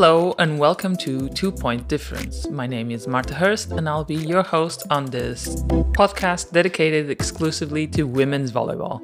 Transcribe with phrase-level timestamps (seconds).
[0.00, 2.48] Hello and welcome to Two Point Difference.
[2.48, 5.56] My name is Marta Hurst and I'll be your host on this
[5.98, 9.00] podcast dedicated exclusively to women's volleyball.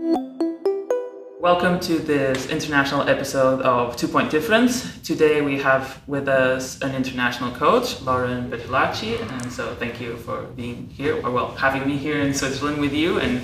[1.41, 4.97] Welcome to this international episode of Two Point Difference.
[5.01, 10.45] Today we have with us an international coach, Lauren Bertolacci, and so thank you for
[10.55, 13.19] being here, or well, having me here in Switzerland with you.
[13.19, 13.43] And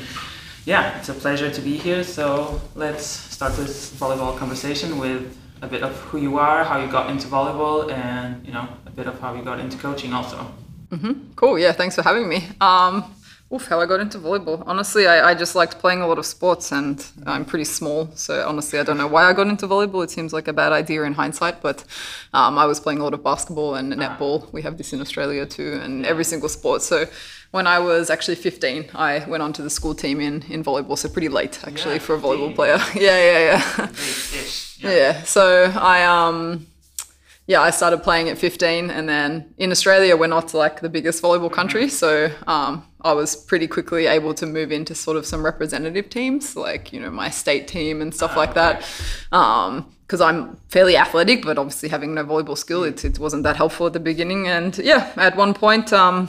[0.66, 2.04] yeah, it's a pleasure to be here.
[2.04, 6.90] So let's start this volleyball conversation with a bit of who you are, how you
[6.90, 10.36] got into volleyball, and you know a bit of how you got into coaching also.
[10.90, 11.32] Mm-hmm.
[11.36, 11.58] Cool.
[11.58, 11.72] Yeah.
[11.72, 12.48] Thanks for having me.
[12.60, 13.04] Um,
[13.52, 14.62] oof, how I got into volleyball.
[14.66, 18.46] Honestly, I, I just liked playing a lot of sports, and I'm pretty small, so
[18.48, 20.04] honestly, I don't know why I got into volleyball.
[20.04, 21.84] It seems like a bad idea in hindsight, but
[22.32, 24.52] um, I was playing a lot of basketball and netball.
[24.52, 26.82] We have this in Australia too, and every single sport.
[26.82, 27.06] So
[27.50, 31.08] when I was actually 15, I went onto the school team in, in volleyball, so
[31.08, 32.78] pretty late actually Yeah, for a volleyball player.
[32.94, 33.88] yeah, yeah,
[34.78, 34.90] yeah.
[34.90, 35.22] Yeah.
[35.22, 36.66] So I um
[37.46, 41.22] yeah, I started playing at 15 and then in Australia we're not like the biggest
[41.22, 45.44] volleyball country, so um I was pretty quickly able to move into sort of some
[45.44, 48.84] representative teams, like, you know, my state team and stuff like that.
[49.32, 53.56] Um because I'm fairly athletic, but obviously having no volleyball skill, it, it wasn't that
[53.56, 54.48] helpful at the beginning.
[54.48, 56.28] And yeah, at one point, um,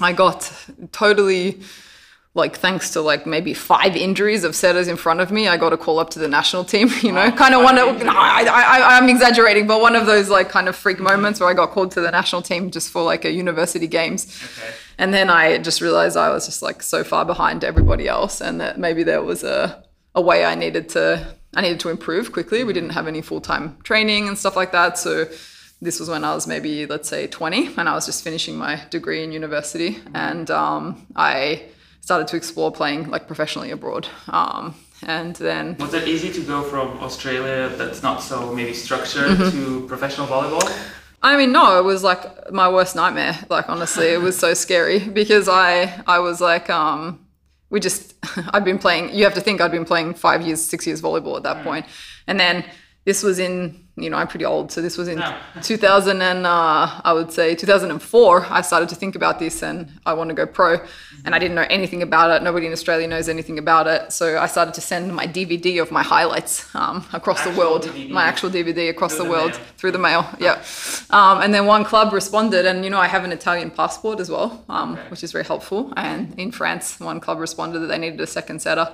[0.00, 0.52] I got
[0.92, 1.60] totally
[2.34, 5.72] like thanks to like maybe five injuries of setters in front of me, I got
[5.72, 6.88] a call up to the national team.
[7.02, 10.06] You know, Wow, kind of one of no, I, I, I'm exaggerating, but one of
[10.06, 12.90] those like kind of freak moments where I got called to the national team just
[12.90, 14.26] for like a university games.
[14.58, 14.72] Okay.
[14.98, 18.60] And then I just realized I was just like so far behind everybody else, and
[18.60, 19.82] that maybe there was a,
[20.14, 22.62] a way I needed to I needed to improve quickly.
[22.62, 25.26] We didn't have any full time training and stuff like that, so
[25.82, 28.82] this was when I was maybe let's say 20, and I was just finishing my
[28.90, 31.62] degree in university, and um, I
[32.00, 34.08] started to explore playing like professionally abroad.
[34.28, 34.74] Um,
[35.06, 39.50] and then Was it easy to go from Australia, that's not so maybe structured, Mm-hmm.
[39.50, 40.62] to professional volleyball?
[41.22, 43.36] I mean, no, it was like my worst nightmare.
[43.48, 47.26] Like honestly, it was so scary because I I was like, um,
[47.70, 48.14] we just
[48.52, 49.14] I'd been playing.
[49.14, 51.86] You have to think I'd been playing five years, six years volleyball at that point,
[52.26, 52.64] and then
[53.04, 55.36] this was in you know I'm pretty old, so this was in Yeah.
[55.62, 58.46] 2000 and uh, I would say 2004.
[58.48, 60.78] I started to think about this and I want to go pro,
[61.24, 62.42] and I didn't know anything about it.
[62.42, 65.90] Nobody in Australia knows anything about it, so I started to send my DVD of
[65.90, 68.10] my highlights um, across the world, DVD.
[68.10, 69.60] my actual DVD across Through the world mail.
[69.76, 70.24] through the mail.
[70.38, 70.62] Yeah.
[71.10, 74.30] Um, and then one club responded, and you know, I have an Italian passport as
[74.30, 75.02] well, um, Okay.
[75.10, 75.92] which is very helpful.
[75.96, 78.86] And in France, one club responded that they needed a second setter,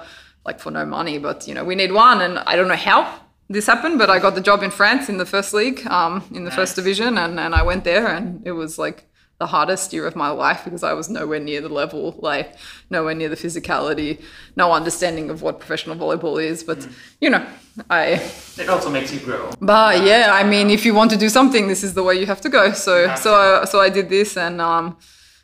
[0.45, 2.21] like for no money, but you know, we need one.
[2.23, 3.01] And I don't know how
[3.49, 6.45] this happened, but I got the job in France in the first league, um, in
[6.45, 9.05] the first division, and, and I went there, and it was like
[9.39, 12.57] the hardest year of my life because I was nowhere near the level, like
[12.89, 14.23] nowhere near the physicality,
[14.57, 16.65] no understanding of what professional volleyball is.
[16.65, 16.89] But
[17.21, 17.47] you know,
[17.91, 18.23] I
[18.59, 19.53] It also makes you grow.
[19.61, 22.27] but yeah, I mean, if you want to do something, this is the way you
[22.27, 22.73] have to go.
[22.73, 24.97] So so I, so I did this, and um,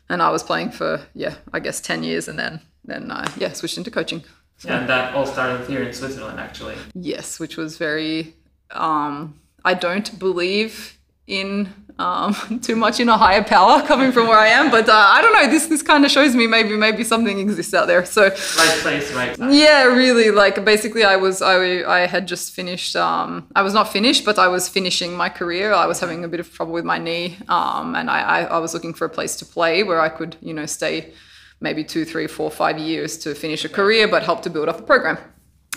[0.09, 3.53] and I was playing for yeah, I guess ten years, and then then uh, yeah,
[3.53, 4.23] switched into coaching.
[4.63, 6.75] Yeah, and that all started here in Switzerland, actually.
[6.93, 8.35] Yes, which was very.
[8.71, 10.97] Um, I don't believe
[11.27, 14.93] in um, too much in a higher power coming from where I am, but uh,
[14.93, 15.49] I don't know.
[15.49, 18.05] This this kind of shows me maybe maybe something exists out there.
[18.05, 19.53] So Right place, right time.
[19.53, 20.31] Yeah, really.
[20.31, 22.95] Like basically, I was I I had just finished.
[22.95, 25.73] Um, I was not finished, but I was finishing my career.
[25.73, 28.57] I was having a bit of trouble with my knee, um, and I, I I
[28.59, 31.13] was looking for a place to play where I could you know stay
[31.63, 34.79] maybe two, three, four, five years to finish a career, but help to build up
[34.79, 35.17] a program.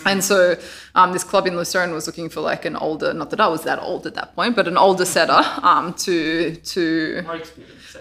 [0.05, 0.57] And so
[0.95, 3.63] um, this club in Lucerne was looking for like an older, not that I was
[3.63, 7.23] that old at that point, but an older setter um, to to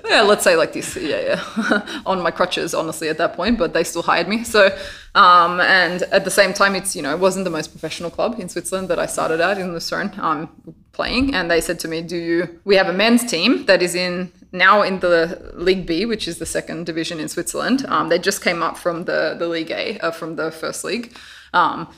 [0.04, 0.96] yeah, let's say like this.
[0.96, 2.02] Yeah, yeah.
[2.06, 4.44] On my crutches, honestly, at that point, but they still hired me.
[4.44, 4.76] So,
[5.14, 8.38] um, and at the same time, it's, you know, it wasn't the most professional club
[8.38, 10.50] in Switzerland that I started at in Lucerne um,
[10.92, 11.34] playing.
[11.34, 14.32] And they said to me, Do you, we have a men's team that is in
[14.52, 17.84] now in the League B, which is the second division in Switzerland.
[17.86, 21.16] Um, they just came up from the, the League A, uh, from the first league.
[21.56, 21.88] Um,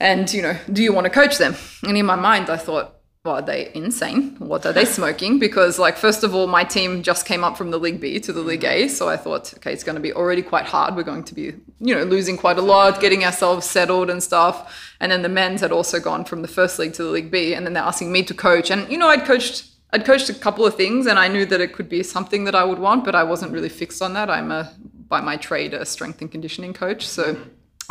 [0.00, 1.54] and, you know, do you want to coach them?
[1.82, 4.34] And in my mind, I thought, well, are they insane?
[4.38, 5.38] What are they smoking?
[5.38, 8.32] Because, like, first of all, my team just came up from the League B to
[8.32, 8.88] the League A.
[8.88, 10.96] So I thought, okay, it's going to be already quite hard.
[10.96, 14.56] We're going to be, you know, losing quite a lot, getting ourselves settled and stuff.
[14.98, 17.54] And then the men's had also gone from the first league to the League B.
[17.54, 18.70] And then they're asking me to coach.
[18.70, 19.68] And, you know, I'd coached.
[19.94, 22.54] I'd coached a couple of things and I knew that it could be something that
[22.54, 24.30] I would want, but I wasn't really fixed on that.
[24.30, 24.72] I'm a,
[25.06, 27.06] by my trade, a strength and conditioning coach.
[27.06, 27.36] So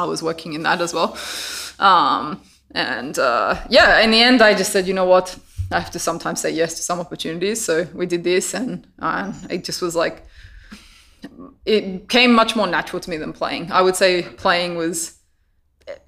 [0.02, 1.18] I was working in that as well.
[1.80, 2.42] Um,
[2.74, 5.38] and uh, yeah, in the end, I just said, you know what,
[5.72, 7.64] I have to sometimes say yes to some opportunities.
[7.64, 10.24] So we did this, and uh, it just was like,
[11.66, 13.72] it came much more natural to me than playing.
[13.72, 15.18] I would say playing was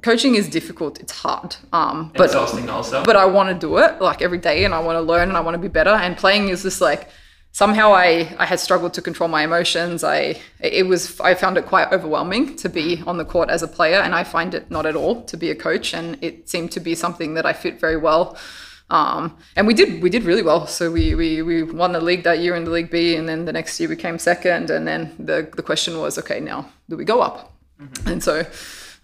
[0.01, 0.99] coaching is difficult.
[0.99, 1.55] It's hard.
[1.71, 3.03] Um, but Exhausting also.
[3.03, 5.37] but I want to do it like every day, and I want to learn, and
[5.37, 5.91] I want to be better.
[5.91, 7.09] And playing is just like
[7.53, 10.03] somehow I I had struggled to control my emotions.
[10.03, 13.67] I it was I found it quite overwhelming to be on the court as a
[13.67, 15.94] player, and I find it not at all to be a coach.
[15.94, 18.38] And it seemed to be something that I fit very well.
[18.89, 20.67] Um, and we did we did really well.
[20.67, 23.45] So we, we we won the league that year in the League B, and then
[23.45, 24.69] the next year we came second.
[24.69, 27.53] And then the the question was, okay, now do we go up?
[28.05, 28.45] And so.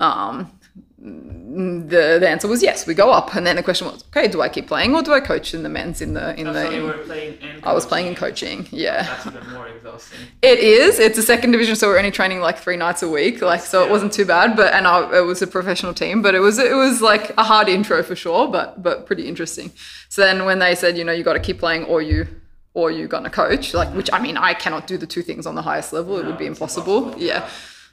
[0.02, 0.59] Um,
[1.02, 3.36] the, the answer was yes, we go up.
[3.36, 5.64] And then the question was, okay, do I keep playing or do I coach in
[5.64, 6.66] the men's in the in Oh, the?
[6.66, 8.68] so in- playing and I was playing in coaching.
[8.72, 9.04] Yeah.
[9.04, 10.20] That's even more exhausting.
[10.42, 11.00] It is.
[11.00, 13.42] It's a second division, so we're only training like three nights a week.
[13.42, 14.56] Like, so it wasn't too bad.
[14.58, 17.44] But and I, it was a professional team, but it was it was like a
[17.44, 19.72] hard intro for sure, but but pretty interesting.
[20.10, 22.28] So then when they said, you know, you got to keep playing, or you
[22.74, 25.56] or you're gonna coach, like which I mean, I cannot do the two things on
[25.56, 26.18] the highest level.
[26.20, 26.98] It would be impossible.
[27.14, 27.50] impossible, Yeah.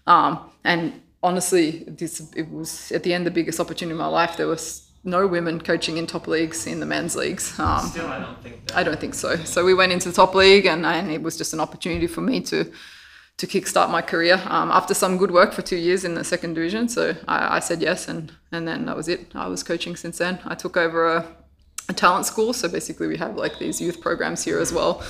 [0.06, 0.92] Um, and
[1.26, 4.36] honestly, this it was at the end the biggest opportunity in my life.
[4.36, 4.66] There was
[5.04, 7.58] no women coaching in top leagues in the men's leagues.
[7.58, 8.76] Um, Still, I don't think that.
[8.80, 9.36] I don't think so.
[9.44, 12.22] So we went into the top league, and, and it was just an opportunity for
[12.22, 12.64] me to
[13.36, 16.54] to kickstart my career um, after some good work for two years in the second
[16.54, 16.88] division.
[16.88, 19.20] So I, I said yes, and and then that was it.
[19.34, 20.38] I was coaching since then.
[20.52, 21.24] I took over a,
[21.88, 25.02] a talent school, so basically we have like these youth programs here as well,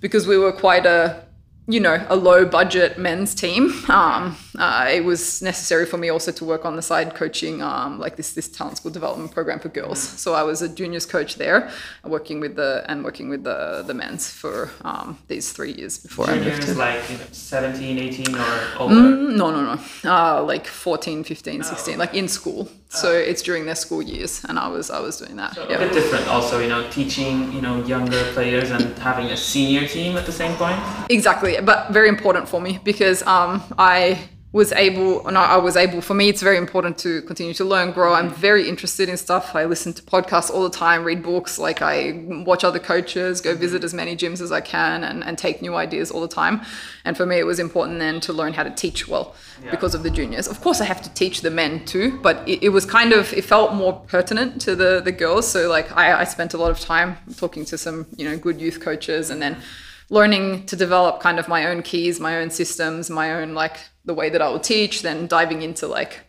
[0.00, 1.25] because we were quite a
[1.68, 3.72] you know a low budget men's team.
[3.88, 7.98] Um, uh, it was necessary for me also to work on the side coaching um,
[7.98, 9.98] like this this talent school development program for girls.
[9.98, 11.70] So I was a juniors coach there,
[12.04, 16.30] working with the and working with the the men's for um, these three years before
[16.30, 16.62] I moved.
[16.62, 18.94] Juniors like you know, 17, 18 or older.
[18.94, 19.80] no, no, no.
[20.04, 21.98] Uh, like 14, 15, 16, okay.
[21.98, 22.68] like in school.
[22.88, 25.56] So it's during their school years, and I was I was doing that.
[25.58, 25.78] A yeah.
[25.78, 30.16] bit different also, you know, teaching, you know, younger players and having a senior team
[30.16, 30.80] at the same point.
[31.10, 36.00] Exactly, but very important for me because um, I was able, no, I was able.
[36.00, 38.14] For me, it's very important to continue to learn, grow.
[38.14, 38.40] I'm mm-hmm.
[38.40, 39.54] very interested in stuff.
[39.54, 41.58] I listen to podcasts all the time, read books.
[41.58, 43.84] Like I watch other coaches, go visit mm-hmm.
[43.84, 46.62] as many gyms as I can, and, and take new ideas all the time.
[47.04, 49.34] And for me, it was important then to learn how to teach well
[49.70, 50.48] because of the juniors.
[50.48, 53.34] Of course, I have to teach the men too, but it, it was kind of
[53.34, 55.46] it felt more pertinent to the the girls.
[55.46, 58.58] So like I, I spent a lot of time talking to some you know good
[58.58, 59.58] youth coaches, and then
[60.08, 64.14] learning to develop kind of my own keys, my own systems, my own like the
[64.14, 66.20] way that I will teach, then diving into like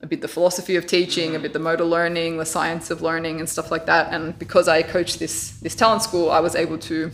[0.00, 3.38] a bit the philosophy of teaching, a bit the motor learning, the science of learning
[3.38, 4.12] and stuff like that.
[4.12, 7.12] And because I coached this this talent school, I was able to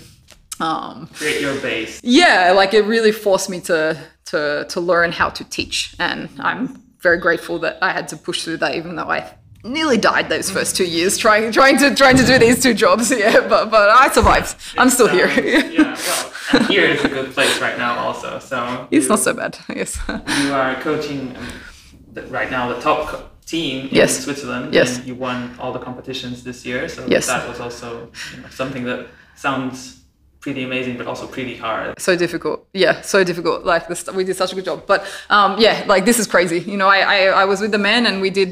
[0.60, 2.00] um, Create your base.
[2.02, 3.96] yeah, like it really forced me to
[4.26, 8.42] to to learn how to teach, and I'm very grateful that I had to push
[8.44, 9.34] through that, even though I
[9.64, 13.10] nearly died those first two years trying trying to trying to do these two jobs.
[13.18, 14.54] Yeah, but but I survived.
[14.76, 15.28] I'm still here.
[15.28, 18.38] Yeah, well, and here is a good place right now also.
[18.38, 19.58] So it's you- not so bad.
[19.68, 19.98] Yes.
[20.44, 23.06] You are coaching um, right now the top
[23.46, 24.24] team in Yes.
[24.24, 24.74] Switzerland.
[24.74, 24.98] Yes.
[24.98, 26.88] And you won all the competitions this year.
[26.88, 27.26] So Yes.
[27.26, 29.06] that was also you know, something that
[29.36, 29.96] sounds
[30.40, 31.98] pretty amazing, but also pretty hard.
[32.00, 35.00] so difficult yeah so difficult like this we did such a good job but
[35.30, 38.06] um yeah like this is crazy you know I, I i was with the men
[38.06, 38.50] and we did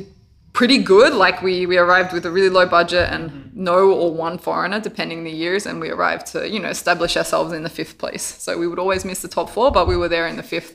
[0.56, 4.38] pretty good like we we arrived with a really low budget and no or one
[4.38, 7.98] foreigner depending the years and we arrived to you know establish ourselves in the fifth
[7.98, 10.42] place so we would always miss the top four but we were there in the
[10.42, 10.72] fifth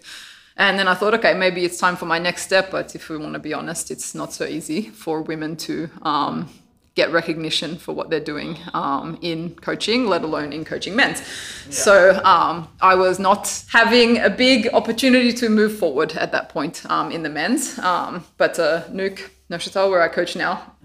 [0.57, 2.69] and then I thought, okay, maybe it's time for my next step.
[2.69, 6.49] But if we want to be honest, it's not so easy for women to um,
[6.93, 11.23] get recognition for what they're doing um, in coaching, let alone in coaching men's.
[11.69, 16.85] So um, I was not having a big opportunity to move forward at that point
[16.91, 17.79] um, in the men's.
[17.79, 20.75] Um, but uh, NUC Neuchâtel, where I coach now,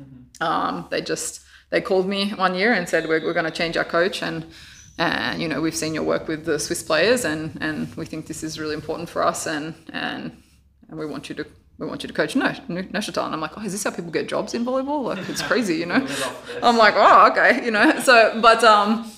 [0.40, 3.76] um, they just they called me one year and said we're, we're going to change
[3.76, 4.46] our coach and.
[4.98, 8.26] And you know we've seen your work with the Swiss players, and, and we think
[8.28, 10.42] this is really important for us, and and
[10.88, 11.44] and we want you to
[11.78, 13.24] we want you to coach no Neuchâtel.
[13.26, 15.04] And I'm like, oh, is this how people get jobs in volleyball?
[15.04, 16.06] Like it's crazy, you know.
[16.62, 17.98] I'm like, oh, okay, you know.
[18.00, 19.10] So, but um,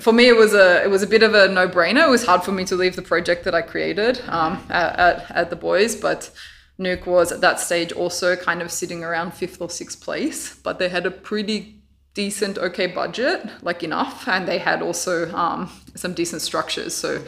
[0.00, 2.06] for me, it was a it was a bit of a no brainer.
[2.06, 5.30] It was hard for me to leave the project that I created um, at, at
[5.30, 6.30] at the boys, but.
[6.82, 10.78] NUC was at that stage also kind of sitting around fifth or sixth place, but
[10.78, 11.76] they had a pretty
[12.14, 16.94] decent, okay budget, like enough, and they had also um, some decent structures.
[16.94, 17.22] So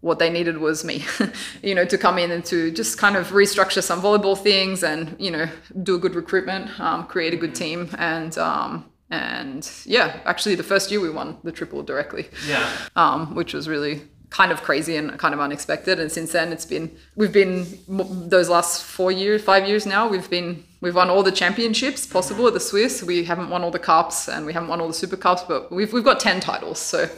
[0.00, 1.04] what they needed was me,
[1.62, 5.16] you know, to come in and to just kind of restructure some volleyball things and
[5.18, 5.46] you know
[5.82, 10.62] do a good recruitment, um, create a good team, and um, and yeah, actually the
[10.62, 12.66] first year we won the triple directly Yeah.
[12.96, 16.00] um, which was really kind of crazy and kind of unexpected.
[16.00, 17.66] And since then, it's been we've been
[18.28, 20.08] those last four years, five years now.
[20.08, 23.02] We've been we've won all the championships possible at the Swiss.
[23.02, 25.70] We haven't won all the cups and we haven't won all the super cups, but
[25.70, 26.78] we've we've got ten titles.
[26.78, 27.08] So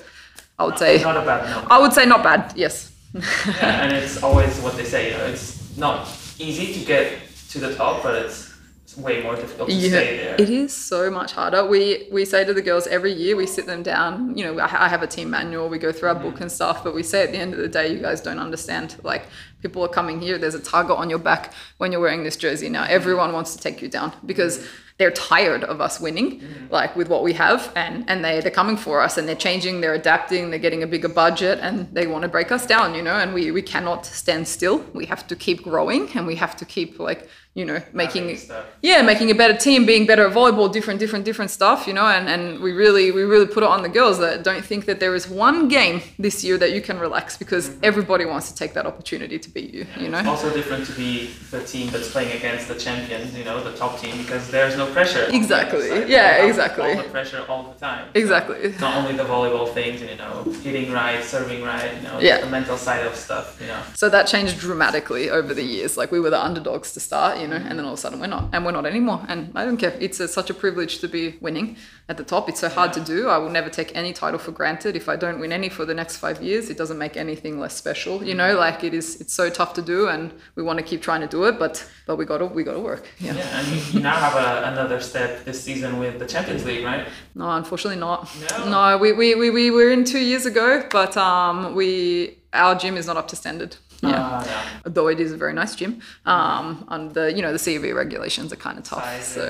[0.59, 1.73] I would say Not a bad number.
[1.73, 2.53] I would say not bad.
[2.57, 2.93] Yes.
[3.15, 5.13] yeah, and it's always what they say.
[5.13, 8.54] You know, it's not easy to get to the top, but it's
[8.97, 10.35] way more difficult to stay there.
[10.39, 11.65] it is so much harder.
[11.65, 14.37] We we say to the girls every year, we sit them down.
[14.37, 15.69] You know, I, I have a team manual.
[15.69, 16.43] We go through our book mm.
[16.43, 18.97] and stuff, but we say at the end of the day, you guys don't understand.
[19.03, 19.27] Like
[19.63, 20.39] people are coming here.
[20.39, 22.69] There's a target on your back when you're wearing this jersey.
[22.69, 22.91] Now mm.
[22.91, 26.71] everyone wants to take you down because they're tired of us winning, mm.
[26.71, 29.81] like with what we have, and and they they're coming for us, and they're changing,
[29.81, 32.95] they're adapting, they're getting a bigger budget, and they want to break us down.
[32.95, 34.79] You know, and we we cannot stand still.
[34.93, 38.65] We have to keep growing, and we have to keep like you know making stuff.
[38.83, 42.07] yeah making a better team being better at volleyball different different different stuff you know
[42.07, 44.99] and, and we really we really put it on the girls that don't think that
[44.99, 47.85] there is one game this year that you can relax because mm-hmm.
[47.85, 50.93] everybody wants to take that opportunity to beat you you It's know also different to
[50.93, 54.77] be the team that's playing against the champions, you know, the top team, because there's
[54.77, 55.27] no pressure.
[55.31, 55.89] Exactly.
[56.11, 56.91] Yeah, exactly.
[56.93, 58.07] All the pressure all the time.
[58.15, 58.57] So Exactly.
[58.59, 62.41] It's not only the volleyball things, you know, hitting right, serving right, you know, Yeah.
[62.41, 63.81] the mental side of stuff, you know.
[63.95, 67.44] so that changed dramatically over the years like we were the underdogs to start you
[67.47, 69.25] know and then all of a sudden we're not and we're not anymore.
[69.29, 69.97] And i don't care.
[70.01, 71.77] It's a, such a privilege to be winning
[72.09, 72.49] at the top.
[72.49, 73.29] It's so hard to do.
[73.29, 74.97] I will never take any title for granted.
[74.97, 77.75] If i don't win any for the next five years it doesn't make anything less
[77.77, 78.57] special you know?
[78.57, 81.27] Like it is it's so tough to do and we want to keep trying to
[81.27, 81.75] do it but
[82.07, 83.07] but we gotta we gotta work.
[83.19, 86.65] Yeah, Yeah, and you, you now have a, another step this season with the Champions
[86.65, 87.07] League, right?
[87.35, 88.29] no unfortunately not.
[88.51, 88.71] No.
[88.71, 92.97] no we, we, we, we were in two years ago but um we our gym
[92.97, 93.77] is not up to standard
[94.09, 94.63] yeah Uh, yeah.
[94.95, 96.01] though it is a very nice gym.
[96.27, 99.05] Um, and the you know the CEV regulations are kind of tough.
[99.05, 99.43] Sizes So,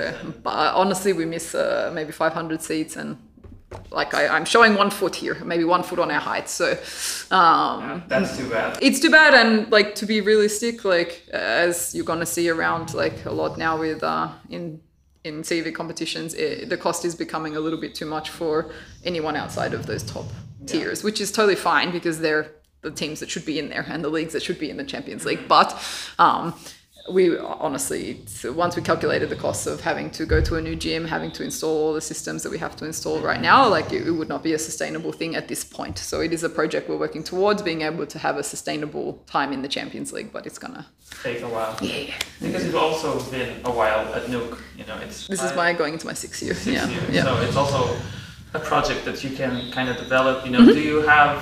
[0.42, 3.16] but honestly, we miss uh, maybe 500 seats, and
[3.90, 6.48] like I, I'm showing one foot here, maybe one foot on our height.
[6.48, 6.66] So
[7.30, 8.78] um, That's too bad.
[8.80, 9.34] it's too bad.
[9.34, 13.78] And like to be realistic, like as you're gonna see around like a lot now
[13.78, 14.80] with uh, in
[15.24, 18.70] in CEV competitions, it, the cost is becoming a little bit too much for
[19.04, 20.26] anyone outside of those top
[20.66, 22.46] tiers, which is totally fine because they're
[22.84, 24.84] the teams that should be in there and the leagues that should be in the
[24.84, 25.48] Champions League.
[25.48, 25.68] But
[26.18, 26.54] um,
[27.10, 31.04] we honestly, once we calculated the costs of having to go to a new gym,
[31.04, 34.06] having to install all the systems that we have to install right now, like it,
[34.06, 35.98] it would not be a sustainable thing at this point.
[35.98, 39.52] So it is a project we're working towards being able to have a sustainable time
[39.52, 40.86] in the Champions League, but it's gonna.
[41.22, 41.76] Take a while.
[41.82, 42.14] Yeah.
[42.40, 45.92] Because you've also been a while at NUC, you know, it's This is my going
[45.92, 46.54] into my sixth year.
[46.54, 47.10] six yeah, years.
[47.10, 47.24] yeah.
[47.24, 47.96] So it's also
[48.54, 50.44] a project that you can kind of develop.
[50.46, 50.72] You know, Mm-hmm.
[50.72, 51.36] do you have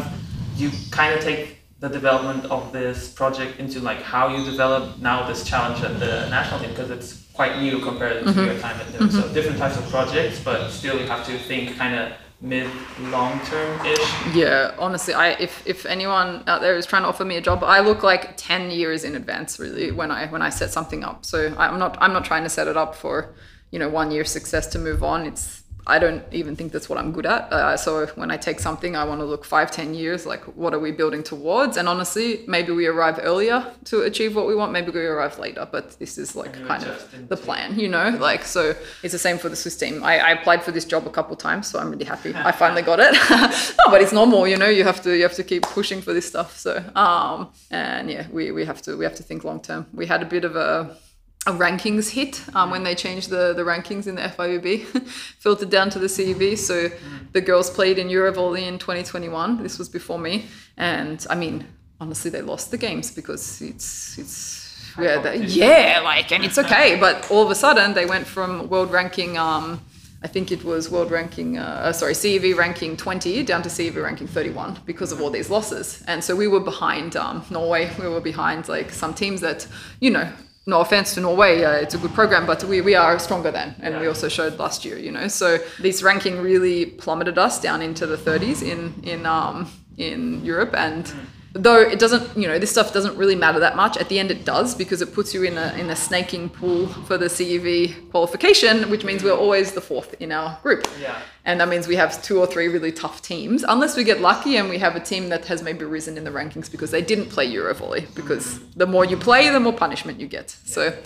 [0.62, 5.26] you kind of take the development of this project into like how you develop now
[5.26, 8.38] this challenge at the national team because it's quite new compared Mm-hmm.
[8.38, 9.10] to your time at NUC.
[9.12, 12.68] So different types of projects, but still you have to think kind of mid
[13.14, 14.12] long term ish.
[14.34, 17.64] Yeah, honestly, I if if anyone out there is trying to offer me a job,
[17.64, 21.24] I look like ten years in advance really when I when I set something up.
[21.24, 23.34] So I'm not I'm not trying to set it up for
[23.72, 25.26] you know one year success to move on.
[25.26, 27.52] It's I don't even think that's what I'm good at.
[27.52, 30.74] Uh, so when I take something, I want to look five, ten years, like what
[30.74, 31.76] are we building towards?
[31.76, 34.70] And honestly, maybe we arrive earlier to achieve what we want.
[34.70, 38.10] Maybe we arrive later, but this is like kind of the plan, you know.
[38.10, 40.04] Like so, it's the same for the Swiss team.
[40.04, 42.32] I, I applied for this job a couple times, so I'm really happy.
[42.34, 43.12] I finally got it.
[43.30, 44.68] no, but it's normal, you know.
[44.68, 46.56] You have to you have to keep pushing for this stuff.
[46.56, 49.86] So um, and yeah, we, we have to we have to think long term.
[49.92, 50.96] We had a bit of a
[51.46, 55.08] a rankings hit um, when they changed the, the rankings in the FIVB,
[55.38, 56.56] filtered down to the CEV.
[56.56, 56.88] So
[57.32, 59.62] the girls played in Eurovolley in 2021.
[59.62, 60.46] This was before me,
[60.76, 61.66] and I mean,
[62.00, 64.62] honestly, they lost the games because it's it's
[64.98, 66.96] yeah, they, yeah, like, and it's okay.
[67.00, 69.36] But all of a sudden, they went from world ranking.
[69.36, 69.80] Um,
[70.24, 74.00] I think it was world ranking, uh, uh, sorry, CEV ranking 20 down to CEV
[74.00, 76.04] ranking 31 because of all these losses.
[76.06, 77.90] And so we were behind um, Norway.
[77.98, 79.66] We were behind like some teams that,
[79.98, 80.30] you know,
[80.66, 83.74] no offense to Norway, uh, it's a good program, but we, we are stronger than,
[83.80, 85.26] and we also showed last year, you know.
[85.28, 90.74] So this ranking really plummeted us down into the 30s in in um, in Europe,
[90.74, 91.12] and
[91.54, 93.96] though it doesn't, you know, this stuff doesn't really matter that much.
[93.96, 96.86] At the end, it does because it puts you in a in a snaking pool
[96.86, 100.86] for the CEV qualification, which means we're always the fourth in our group.
[101.00, 101.20] Yeah.
[101.44, 104.56] And that means we have two or three really tough teams, unless we get lucky
[104.56, 107.26] and we have a team that has maybe risen in the rankings because they didn't
[107.26, 108.12] play Eurovolley.
[108.14, 108.74] Because mm.
[108.76, 110.50] the more you play, the more punishment you get.
[110.64, 110.96] So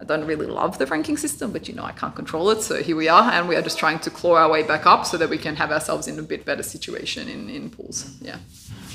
[0.00, 2.60] I don't really love the ranking system, but you know I can't control it.
[2.62, 5.06] So here we are, and we are just trying to claw our way back up
[5.06, 8.04] so that we can have ourselves in a bit better situation in in pools.
[8.04, 8.26] Mm.
[8.26, 8.38] Yeah.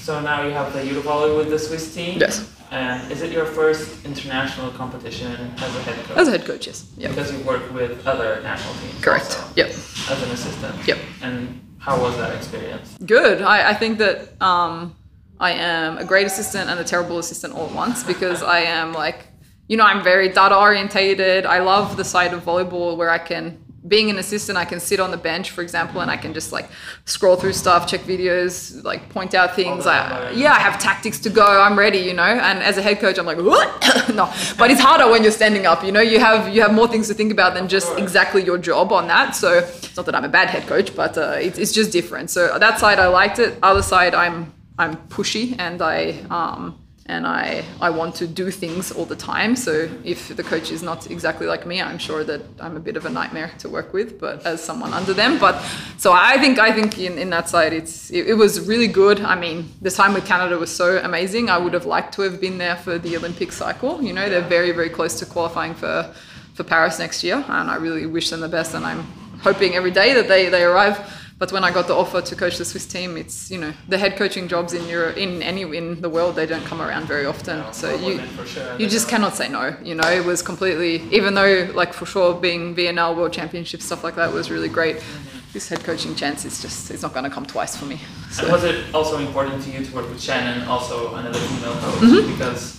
[0.10, 2.18] So now you have the Eurovolley with the Swiss team.
[2.20, 2.52] Yes.
[2.72, 6.18] And is it your first international competition as a head coach?
[6.18, 6.92] As a head coach, yes.
[6.98, 7.10] Yeah.
[7.10, 9.04] Because you work with other national teams.
[9.04, 9.26] Correct.
[9.26, 9.68] also, Yep.
[9.68, 10.88] As an assistant.
[10.88, 10.98] Yep.
[11.22, 12.98] And how was that experience?
[13.06, 13.44] Good.
[13.44, 14.96] I, I think that um,
[15.40, 18.94] I am a great assistant and a terrible assistant all at once because I am
[18.94, 19.28] like,
[19.68, 21.46] you know, I'm very data orientated.
[21.46, 25.00] I love the side of volleyball where I can being an assistant, I can sit
[25.00, 26.70] on the bench, for example, and I can just like
[27.06, 29.86] scroll through stuff, check videos, like point out things.
[29.86, 31.62] I, yeah, I have tactics to go.
[31.62, 32.24] I'm ready, you know.
[32.24, 33.70] And as a head coach, I'm like, what?
[34.14, 35.84] no, but it's harder when you're standing up.
[35.84, 38.58] You know, you have you have more things to think about than just exactly your
[38.58, 39.36] job on that.
[39.36, 42.30] So it's not that I'm a bad head coach, but uh, it's, it's just different.
[42.30, 43.58] So that side I liked it.
[43.64, 48.92] Other side, I'm I'm pushy and I um, and I, I want to do things
[48.92, 49.56] all the time.
[49.56, 52.96] So if the coach is not exactly like me, I'm sure that I'm a bit
[52.98, 55.40] of a nightmare to work with, but as someone under them.
[55.40, 55.60] But
[55.98, 59.20] so I think I think in, in that side it's it, it was really good.
[59.22, 61.50] I mean, the time with Canada was so amazing.
[61.50, 64.02] I would have liked to have been there for the Olympic cycle.
[64.04, 66.14] You know, they're very, very close to qualifying for
[66.54, 67.44] for Paris next year.
[67.48, 69.04] And I really wish them the best and I'm
[69.42, 70.98] hoping every day that they, they arrive
[71.40, 73.98] but when I got the offer to coach the Swiss team, it's you know the
[73.98, 77.26] head coaching jobs in Europe, in any in the world, they don't come around very
[77.26, 77.60] often.
[77.60, 78.76] No, so you sure.
[78.78, 79.76] you just cannot say no.
[79.82, 84.04] You know, it was completely even though like for sure being VNL World Championship stuff
[84.04, 84.98] like that was really great.
[84.98, 85.38] Mm-hmm.
[85.54, 88.02] This head coaching chance is just it's not going to come twice for me.
[88.30, 88.44] So.
[88.44, 92.02] And was it also important to you to work with Shannon, also another female coach,
[92.02, 92.32] mm-hmm.
[92.34, 92.79] because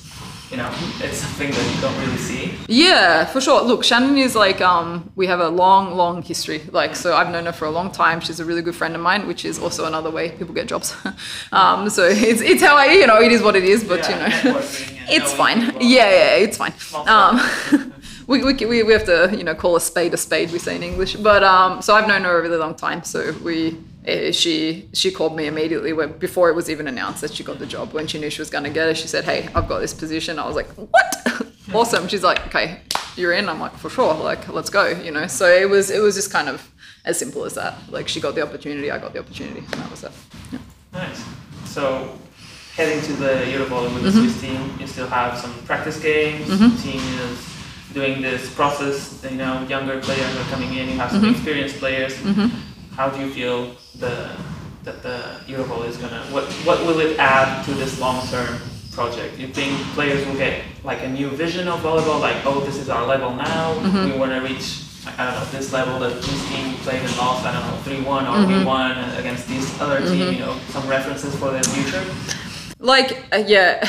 [0.50, 2.54] you know, it's something that you don't really see.
[2.66, 3.62] Yeah, for sure.
[3.62, 6.62] Look, Shannon is like, um, we have a long, long history.
[6.72, 8.20] Like, so I've known her for a long time.
[8.20, 10.96] She's a really good friend of mine, which is also another way people get jobs.
[11.52, 14.44] um, so it's, it's how I, you know, it is what it is, but yeah,
[14.44, 14.58] you know,
[15.08, 15.60] it's fine.
[15.80, 16.74] Yeah, yeah, it's fine.
[17.06, 17.40] Um,
[18.26, 20.82] we, we, we have to, you know, call a spade a spade, we say in
[20.82, 21.14] English.
[21.14, 23.04] But, um, so I've known her a really long time.
[23.04, 23.78] So we,
[24.32, 27.66] she she called me immediately when before it was even announced that she got the
[27.66, 29.78] job when she knew she was going to get it she said hey i've got
[29.78, 30.92] this position i was like what
[31.74, 32.80] awesome she's like okay
[33.16, 36.00] you're in i'm like for sure like let's go you know so it was it
[36.00, 36.70] was just kind of
[37.04, 39.90] as simple as that like she got the opportunity i got the opportunity and that
[39.90, 40.12] was it
[40.50, 40.58] yeah.
[40.92, 41.22] nice
[41.66, 42.18] so
[42.74, 44.20] heading to the Eurovolley with the mm-hmm.
[44.20, 46.46] Swiss team, you still have some practice games.
[46.46, 46.76] Mm-hmm.
[46.76, 49.22] The team is doing this process.
[49.28, 50.88] You know, younger players are coming in.
[50.88, 51.34] You have some mm-hmm.
[51.34, 52.14] experienced players.
[53.00, 54.28] How do you feel the
[54.84, 58.60] that the Eurovolley is gonna what what will it add to this long term
[58.92, 59.38] project?
[59.38, 62.90] You think players will get like a new vision of volleyball, like oh this is
[62.90, 64.04] our level now, mm-hmm.
[64.04, 67.46] we want to reach I don't know this level that this team played and lost
[67.46, 68.58] I don't know three one or mm-hmm.
[68.58, 70.32] we won against this other team, mm-hmm.
[70.34, 72.04] you know some references for the future.
[72.80, 73.80] Like uh, yeah,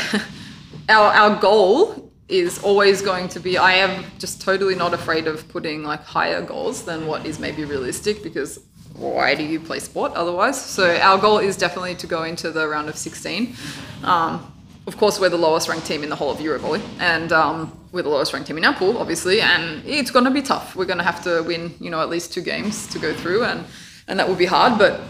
[0.88, 5.46] our our goal is always going to be I am just totally not afraid of
[5.50, 8.58] putting like higher goals than what is maybe realistic because
[8.96, 10.62] why do you play sport otherwise?
[10.62, 13.56] So our goal is definitely to go into the round of 16.
[14.04, 14.52] Um,
[14.88, 18.02] of course, we're the lowest ranked team in the whole of Eurovolley, and um, we're
[18.02, 19.40] the lowest ranked team in our pool, obviously.
[19.40, 20.76] And it's going to be tough.
[20.76, 23.44] We're going to have to win, you know, at least two games to go through,
[23.44, 23.64] and
[24.08, 24.80] and that will be hard.
[24.80, 25.02] But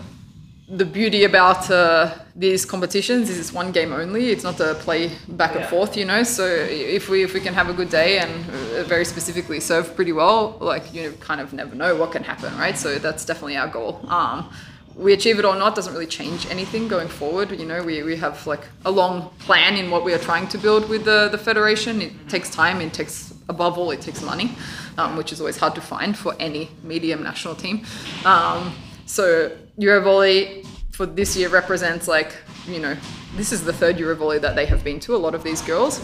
[0.71, 4.29] the beauty about uh, these competitions is it's one game only.
[4.29, 6.23] It's not a play back and forth, you know.
[6.23, 9.93] So if we if we can have a good day and uh, very specifically serve
[9.95, 12.77] pretty well, like you kind of never know what can happen, right?
[12.77, 14.05] So that's definitely our goal.
[14.07, 14.49] Um,
[14.95, 17.51] we achieve it or not doesn't really change anything going forward.
[17.51, 20.57] You know, we, we have like a long plan in what we are trying to
[20.57, 22.01] build with the, the federation.
[22.01, 24.55] It takes time, it takes, above all, it takes money,
[24.97, 27.85] um, which is always hard to find for any medium national team.
[28.25, 28.75] Um,
[29.11, 32.33] so Eurovolley for this year represents like
[32.67, 32.95] you know
[33.35, 35.15] this is the third Eurovolley that they have been to.
[35.15, 35.99] A lot of these girls,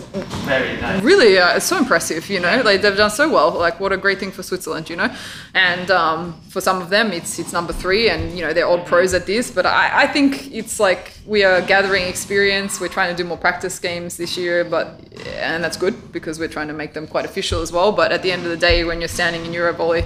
[0.46, 1.04] very nice.
[1.04, 2.30] Really, uh, it's so impressive.
[2.30, 3.52] You know, like they've done so well.
[3.52, 4.90] Like what a great thing for Switzerland.
[4.90, 5.14] You know,
[5.54, 8.86] and um, for some of them, it's it's number three, and you know they're old
[8.86, 9.52] pros at this.
[9.52, 12.80] But I, I think it's like we are gathering experience.
[12.80, 15.00] We're trying to do more practice games this year, but
[15.36, 17.92] and that's good because we're trying to make them quite official as well.
[17.92, 20.06] But at the end of the day, when you're standing in Eurovolley.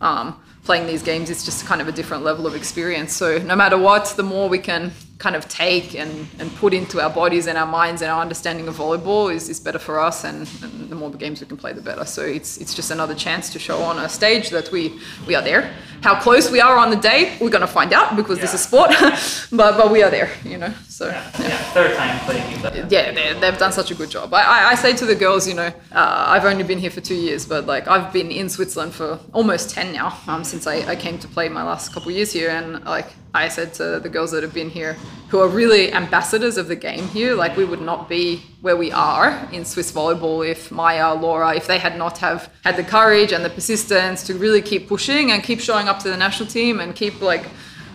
[0.00, 3.12] Um, playing these games is just kind of a different level of experience.
[3.12, 4.92] So no matter what, the more we can
[5.24, 8.68] kind of take and, and put into our bodies and our minds and our understanding
[8.68, 11.56] of volleyball is, is better for us and, and the more the games we can
[11.56, 14.70] play the better so it's it's just another chance to show on a stage that
[14.70, 14.82] we
[15.26, 15.62] we are there
[16.02, 18.44] how close we are on the day we're going to find out because yeah.
[18.44, 18.90] this is sport
[19.60, 21.48] but but we are there you know so yeah, yeah.
[21.48, 21.56] yeah.
[21.76, 22.46] third time playing
[22.90, 23.10] yeah
[23.40, 25.54] they, have done such a good job I, I, I say to the girls you
[25.54, 28.92] know uh, I've only been here for two years but like I've been in Switzerland
[28.92, 32.30] for almost 10 now um, since I, I came to play my last couple years
[32.30, 34.96] here and like I said to the girls that have been here,
[35.28, 38.92] who are really ambassadors of the game here, like we would not be where we
[38.92, 43.32] are in Swiss volleyball if Maya, Laura, if they had not have had the courage
[43.32, 46.78] and the persistence to really keep pushing and keep showing up to the national team
[46.78, 47.44] and keep like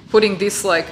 [0.10, 0.88] putting this like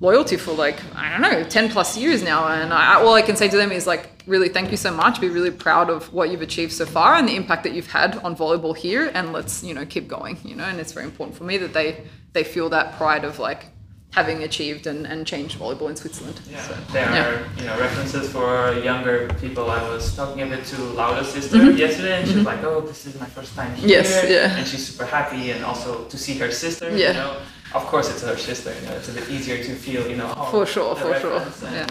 [0.00, 2.48] loyalty for like I don't know 10 plus years now.
[2.48, 5.20] And I, all I can say to them is like really thank you so much.
[5.20, 8.16] Be really proud of what you've achieved so far and the impact that you've had
[8.16, 9.12] on volleyball here.
[9.14, 10.64] And let's you know keep going you know.
[10.64, 13.66] And it's very important for me that they they feel that pride of like
[14.12, 16.38] having achieved and, and changed volleyball in Switzerland.
[16.50, 17.28] Yeah, So, there yeah.
[17.28, 19.70] are you know references for younger people.
[19.70, 21.76] I was talking a bit to Laura's sister Mm-hmm.
[21.78, 24.56] yesterday, and she was like, "Oh, this is my first time here," Yes, yeah.
[24.58, 26.86] and she's super happy, and also to see her sister.
[26.90, 27.08] Yeah.
[27.08, 27.36] You know,
[27.74, 28.70] of course, it's her sister.
[28.78, 30.02] You know, it's a bit easier to feel.
[30.10, 31.86] You know, For sure, for sure, And, yeah.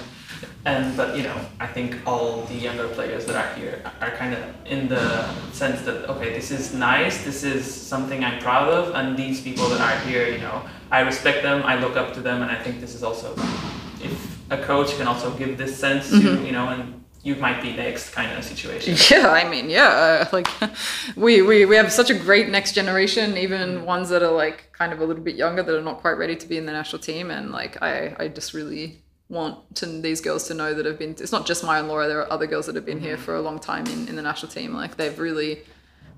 [0.66, 4.34] And but you know, I think all the younger players that are here are kind
[4.34, 8.96] of in the sense that okay, this is nice, this is something I'm proud of,
[8.96, 12.22] and these people that are here, you know, I respect them, I look up to
[12.22, 13.34] them, and I think this is also
[14.02, 16.46] if a coach can also give this sense to Mm-hmm.
[16.46, 18.96] you know, and you might be next kind of situation.
[19.12, 20.48] Yeah, I mean, yeah, uh, like
[21.16, 24.92] we, we we have such a great next generation, even ones that are like kind
[24.94, 27.02] of a little bit younger that are not quite ready to be in the national
[27.02, 29.01] team, and like I I just really
[29.32, 31.12] want to these girls to know that have been.
[31.12, 32.08] It's not just Maya and Laura.
[32.08, 33.24] There are other girls that have been here mm-hmm.
[33.26, 34.74] for a long time in, in the national team.
[34.74, 35.62] Like they've really.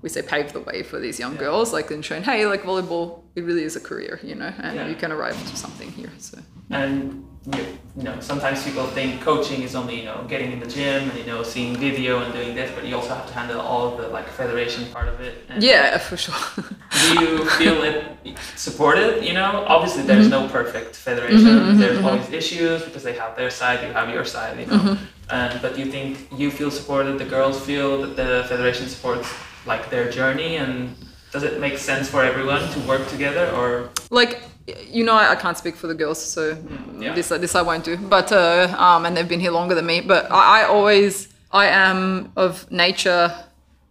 [0.02, 3.22] We say paved the way for these young girls, like and shown, hey, like volleyball,
[3.36, 4.86] it really is a career, you know, and Yeah.
[4.86, 6.12] you can arrive to something here.
[6.18, 10.66] So And you, know, sometimes people think coaching is only you know getting in the
[10.66, 13.60] gym and you know seeing video and doing this, but you also have to handle
[13.60, 15.44] all of the like federation part of it.
[15.48, 16.34] And yeah, for sure.
[16.64, 19.24] Do you feel it supported?
[19.24, 20.46] You know, obviously there's mm-hmm.
[20.46, 21.38] no perfect federation.
[21.40, 24.58] Mm-hmm, mm-hmm, there's always issues because they have their side, you have your side.
[24.58, 24.98] You know,
[25.30, 27.18] and but do you think you feel supported?
[27.18, 29.28] The girls feel that the federation supports
[29.66, 30.94] like their journey, and
[31.30, 33.50] does it make sense for everyone to work together?
[33.50, 36.56] Or like you know I, can't speak for the girls so
[36.98, 37.14] yeah.
[37.14, 37.96] this this I won't do.
[37.96, 40.00] But uh, um and they've been here longer than me.
[40.00, 43.34] But I, I always I am of nature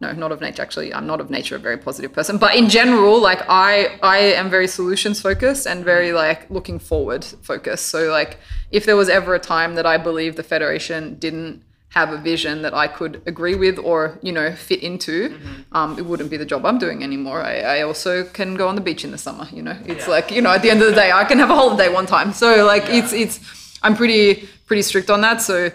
[0.01, 2.37] no not of nature actually I'm not of nature a very positive person.
[2.37, 7.23] But in general like I I am very solutions focused and very like looking forward
[7.23, 7.87] focused.
[7.87, 8.39] So like
[8.71, 12.63] if there was ever a time that I believe the federation didn't have a vision
[12.63, 15.37] that I could agree with or you know fit into,
[15.73, 17.41] um, it wouldn't be the job I'm doing anymore.
[17.41, 19.47] I, I also can go on the beach in the summer.
[19.51, 20.15] You know, it's Yeah.
[20.15, 22.05] like you know at the end of the day I can have a holiday one
[22.07, 22.33] time.
[22.33, 22.99] So like Yeah.
[22.99, 23.39] it's it's
[23.83, 25.41] I'm pretty pretty strict on that.
[25.41, 25.69] So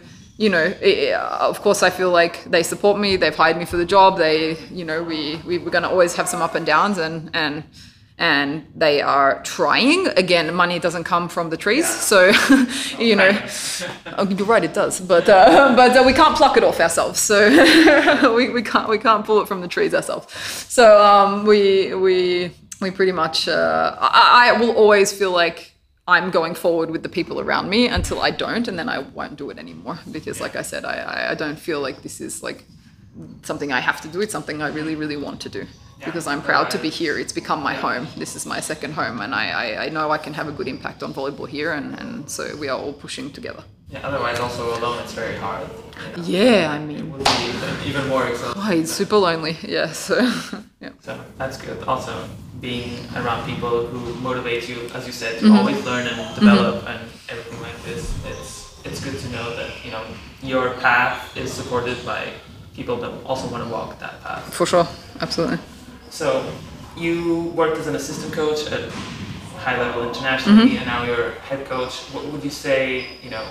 [0.45, 1.15] you know, i
[1.53, 3.17] of course I feel like they support me.
[3.17, 4.19] They've hired me for the job.
[4.19, 7.63] They you know we, we we're gonna always have some up and downs and and
[8.19, 10.09] and they are trying.
[10.09, 12.33] Again, money doesn't come from the trees, so
[12.99, 13.31] you know.
[14.19, 17.21] Oh, you're right, it does, but uh, but uh, we can't pluck it off ourselves.
[17.21, 17.49] So
[18.35, 20.33] we, we can't we can't pull it from the trees ourselves.
[20.69, 22.51] So um, we we
[22.81, 23.49] we pretty much.
[23.49, 25.73] Uh, I, I will always feel like
[26.09, 29.37] I'm going forward with the people around me until I don't, and then I won't
[29.37, 32.43] do it anymore because, like I said, I, I I don't feel like this is
[32.43, 32.65] like
[33.43, 34.21] something I have to do.
[34.21, 35.67] It's something I really really want to do.
[36.05, 37.19] Because I'm proud to be here.
[37.19, 38.07] It's become my home.
[38.17, 40.69] This is my second home, and I, I, I know I can have a good
[40.69, 43.63] impact on volleyball here, and, and so we are all pushing together.
[43.91, 45.67] yeah, otherwise also alone it's very hard.
[46.17, 48.63] You know, Yeah, I it mean, would be even- even more exhausting.
[48.65, 49.57] oh, it's super lonely.
[49.77, 50.15] Yeah, so
[50.81, 50.91] yeah.
[51.01, 51.83] So that's good.
[51.93, 52.13] Also,
[52.61, 55.59] being around people who motivate you, as you said, to Mm-hmm.
[55.59, 58.03] always learn and develop and everything like this.
[58.31, 58.51] It's
[58.87, 60.05] it's good to know that you know
[60.43, 62.21] your path is supported by
[62.79, 64.45] people that also want to walk that path.
[64.55, 64.87] for sure,
[65.21, 65.59] absolutely.
[66.11, 66.51] So
[66.97, 68.91] you worked as an assistant coach at
[69.59, 70.77] high level internationally, Mm-hmm.
[70.79, 71.95] and now you're head coach.
[72.13, 73.07] What would you say?
[73.23, 73.47] You know,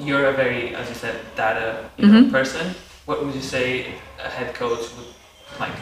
[0.00, 2.30] you're a very, as you said, data you know, Mm-hmm.
[2.30, 2.74] person.
[3.06, 5.06] What would you say a head coach would
[5.60, 5.72] like?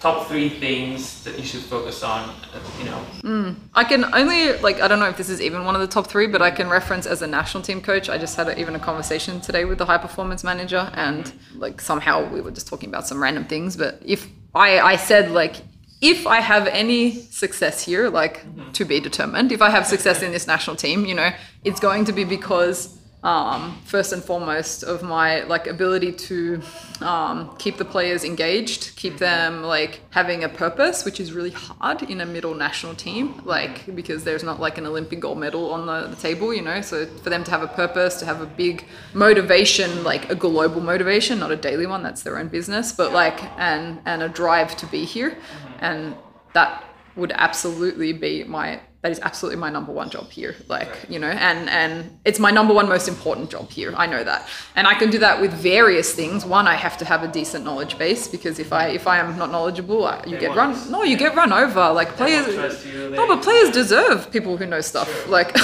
[0.00, 2.34] Top three things that you should focus on.
[2.78, 5.82] You know, I can only like I don't know if this is even one of
[5.82, 8.08] the top three, but I can reference as a national team coach.
[8.08, 11.82] I just had a, even a conversation today with the high performance manager, and like
[11.82, 13.76] somehow we were just talking about some random things.
[13.76, 15.56] But if I I said like
[16.00, 20.32] if I have any success here, like to be determined, if I have success in
[20.32, 21.30] this national team, you know,
[21.62, 26.62] it's going to be because um, first and foremost of my like ability to
[27.00, 32.02] um, keep the players engaged, keep them like having a purpose, which is really hard
[32.02, 35.86] in a middle national team, like because there's not like an Olympic gold medal on
[35.86, 36.80] the, the table, you know.
[36.80, 40.80] So for them to have a purpose, to have a big motivation, like a global
[40.80, 44.76] motivation, not a daily one, that's their own business, but like and and a drive
[44.78, 45.36] to be here,
[45.80, 46.16] and
[46.54, 46.84] that
[47.16, 51.28] would absolutely be my that is absolutely my number one job here like you know
[51.28, 54.46] and and it's my number one most important job here i know that.
[54.76, 56.44] And i can do that with various things.
[56.44, 59.38] One i have to have a decent knowledge base because if i if i am
[59.38, 62.58] not knowledgeable I, you They get run no you get run over like players won't
[62.58, 65.50] trust you, no but players deserve people who know stuff like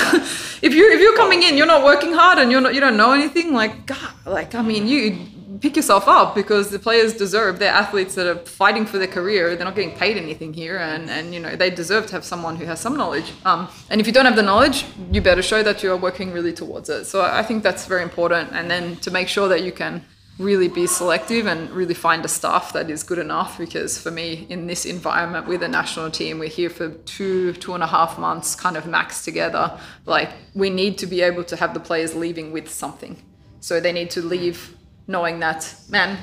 [0.62, 2.96] if you if you're coming in you're not working hard and you're not you don't
[2.96, 5.18] know anything like god like i mean you
[5.60, 9.54] pick yourself up because the players deserve they're athletes that are fighting for their career
[9.54, 12.56] they're not getting paid anything here and and you know they deserve to have someone
[12.56, 13.32] who has some knowledge.
[13.44, 16.52] Um, and if you don't have the knowledge you better show that you're working really
[16.52, 17.04] towards it.
[17.04, 20.04] So i think that's very important and then to make sure that you can
[20.38, 24.46] really be selective and really find a staff that is good enough because for me
[24.50, 28.18] in this environment with a national team we're here for two two and a half
[28.18, 32.14] months kind of max together like we need to be able to have the players
[32.14, 33.16] leaving with something.
[33.60, 34.75] So they need to leave
[35.08, 36.18] knowing that, man,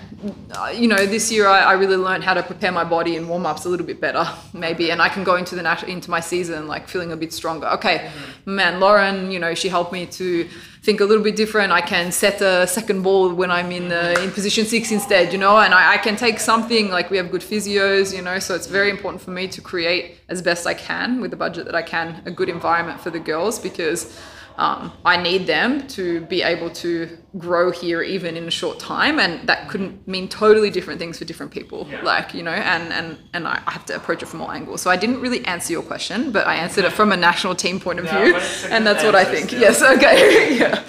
[0.51, 3.29] uh, you know, this year I, I, really learned how to prepare my body and
[3.29, 6.11] warm ups a little bit better, maybe, and I can go into the nat- into
[6.11, 7.67] my season like feeling a bit stronger.
[7.67, 8.11] Okay,
[8.45, 10.49] man, Lauren, you know, she helped me to
[10.81, 11.71] think a little bit different.
[11.71, 15.39] I can set a second ball when I'm in uh, in position six instead, you
[15.39, 18.53] know, and I, I can take something like we have good physios, you know, so
[18.53, 21.75] it's very important for me to create as best I can with the budget that
[21.75, 24.19] I can a good environment for the girls because
[24.57, 29.19] um, I need them to be able to grow here even in a short time,
[29.19, 31.87] and that couldn't mean totally different things for different people.
[31.89, 32.01] Yeah.
[32.03, 34.81] Like you know, and and and I have to approach it from all angles.
[34.81, 37.79] So I didn't really answer your question, but I answered it from a national team
[37.79, 38.35] point of view,
[38.69, 39.49] and that's what I think.
[39.49, 39.61] Still.
[39.61, 40.83] Yes, okay, yeah.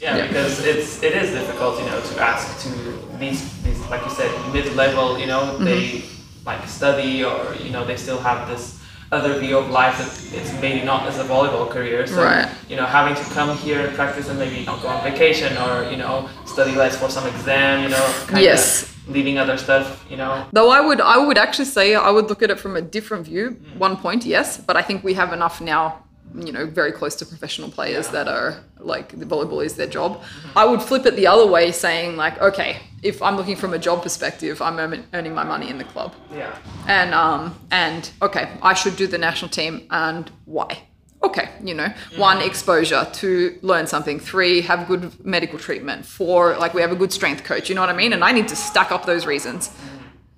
[0.00, 4.04] Yeah, yeah, because it's it is difficult, you know, to ask to these these like
[4.04, 5.64] you said mid level, you know, mm-hmm.
[5.64, 6.02] they
[6.44, 8.81] like study or you know they still have this
[9.12, 12.06] other view of life that it's maybe not as a volleyball career.
[12.06, 12.48] So right.
[12.68, 15.88] you know, having to come here and practice and maybe not go on vacation or
[15.90, 17.84] you know study less for some exam.
[17.84, 18.92] You know, kind yes.
[19.06, 20.04] leaving other stuff.
[20.10, 20.46] You know.
[20.52, 23.26] Though I would, I would actually say I would look at it from a different
[23.26, 23.50] view.
[23.50, 23.76] Mm.
[23.76, 26.02] One point, yes, but I think we have enough now
[26.34, 28.12] you know very close to professional players yeah.
[28.12, 30.58] that are like the volleyball is their job mm-hmm.
[30.58, 33.78] i would flip it the other way saying like okay if i'm looking from a
[33.78, 34.78] job perspective i'm
[35.12, 39.18] earning my money in the club yeah and um and okay i should do the
[39.18, 40.82] national team and why
[41.22, 42.20] okay you know mm-hmm.
[42.20, 46.96] one exposure to learn something three have good medical treatment four like we have a
[46.96, 49.26] good strength coach you know what i mean and i need to stack up those
[49.26, 49.91] reasons mm-hmm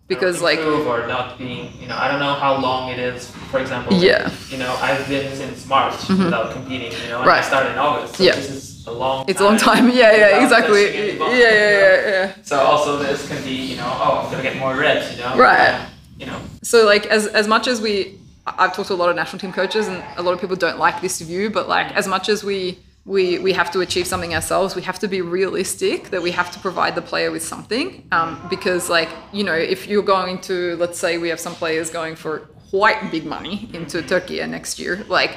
[0.07, 3.31] because like or not being you know i don't know how long it is.
[3.51, 4.31] For example yeah.
[4.51, 6.25] you know i've been since march mm-hmm.
[6.25, 7.43] without competing you know and right.
[7.43, 8.35] i started in august so yeah.
[8.35, 9.89] this is a long it's a long time.
[9.95, 10.85] Yeah yeah exactly.
[10.85, 12.35] yeah, yeah yeah yeah.
[12.43, 15.37] So also this can be you know oh i'm gonna get more reps you know.
[15.37, 15.71] Right.
[15.71, 16.39] And, you know.
[16.63, 19.53] So like as as much as we i've talked to a lot of national team
[19.53, 22.45] coaches and a lot of people don't like this view but like as much as
[22.45, 26.31] we we we have to achieve something ourselves we have to be realistic that we
[26.31, 30.39] have to provide the player with something um, because like you know if you're going
[30.39, 32.41] to let's say we have some players going for
[32.71, 35.37] quite big money into turkey next year like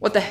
[0.00, 0.24] what the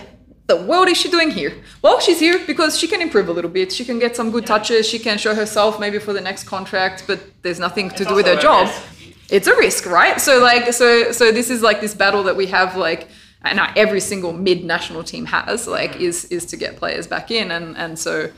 [0.48, 1.54] the world is she doing here?
[1.82, 3.72] Well, she's here because she can improve a little bit.
[3.72, 4.88] She can get some good touches.
[4.88, 8.16] She can show herself maybe for the next contract, but there's nothing to it's do
[8.16, 8.68] with her job.
[8.68, 9.32] Risk.
[9.32, 10.20] It's a risk, right?
[10.20, 13.08] So like, so so this is like this battle that we have like
[13.44, 17.52] and every single mid national team has like is is to get players back in
[17.52, 18.30] and and so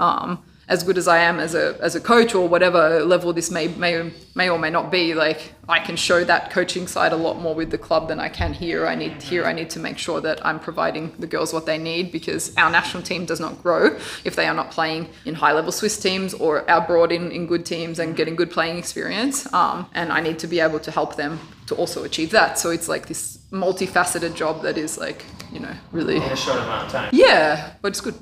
[0.00, 3.50] um, as good as I am as a as a coach or whatever level this
[3.50, 7.16] may may may or may not be, like I can show that coaching side a
[7.16, 8.86] lot more with the club than I can here.
[8.86, 11.78] I need here I need to make sure that I'm providing the girls what they
[11.78, 15.52] need because our national team does not grow if they are not playing in high
[15.52, 19.50] level Swiss teams or abroad in, in good teams and getting good playing experience.
[19.54, 22.58] Um, and I need to be able to help them to also achieve that.
[22.58, 26.58] So it's like this multifaceted job that is like, you know, really in a short
[26.58, 27.10] amount of time.
[27.12, 28.14] Yeah, but it's good.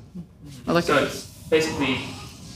[0.67, 1.03] I like so it.
[1.03, 1.99] it's basically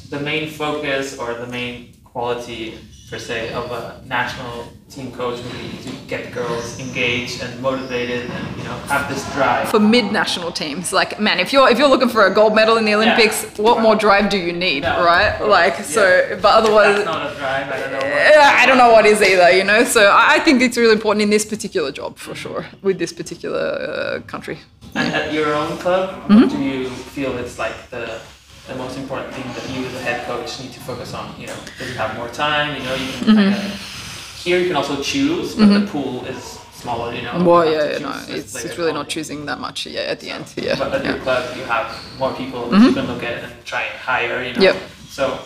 [0.10, 2.78] the main focus or the main quality
[3.12, 8.30] per se of a national team coach would be to get girls engaged and motivated
[8.32, 11.90] and you know have this drive for mid-national teams like man if you're if you're
[11.90, 13.64] looking for a gold medal in the olympics yeah.
[13.66, 15.96] what more drive do you need no, right like yeah.
[15.98, 19.06] so but otherwise That's not a drive i don't know what, i don't know what
[19.06, 22.34] is either you know so i think it's really important in this particular job for
[22.34, 24.58] sure with this particular uh, country
[24.96, 25.20] and yeah.
[25.20, 26.48] at your own club mm-hmm.
[26.48, 28.22] do you feel it's like the
[28.68, 31.40] the most important thing that you as a head coach need to focus on.
[31.40, 33.36] You know, if you have more time, you know, you can mm-hmm.
[33.36, 35.86] kind of, here you can also choose, but mm-hmm.
[35.86, 37.44] the pool is smaller, you know.
[37.44, 40.34] Well, yeah, yeah no, it's, it's really not choosing that much yeah, at the so,
[40.34, 40.54] end.
[40.56, 40.76] Yeah.
[40.78, 41.12] But at yeah.
[41.12, 42.86] your club, you have more people mm-hmm.
[42.86, 44.62] you can look at and try and hire, you know.
[44.62, 44.76] Yep.
[45.10, 45.40] So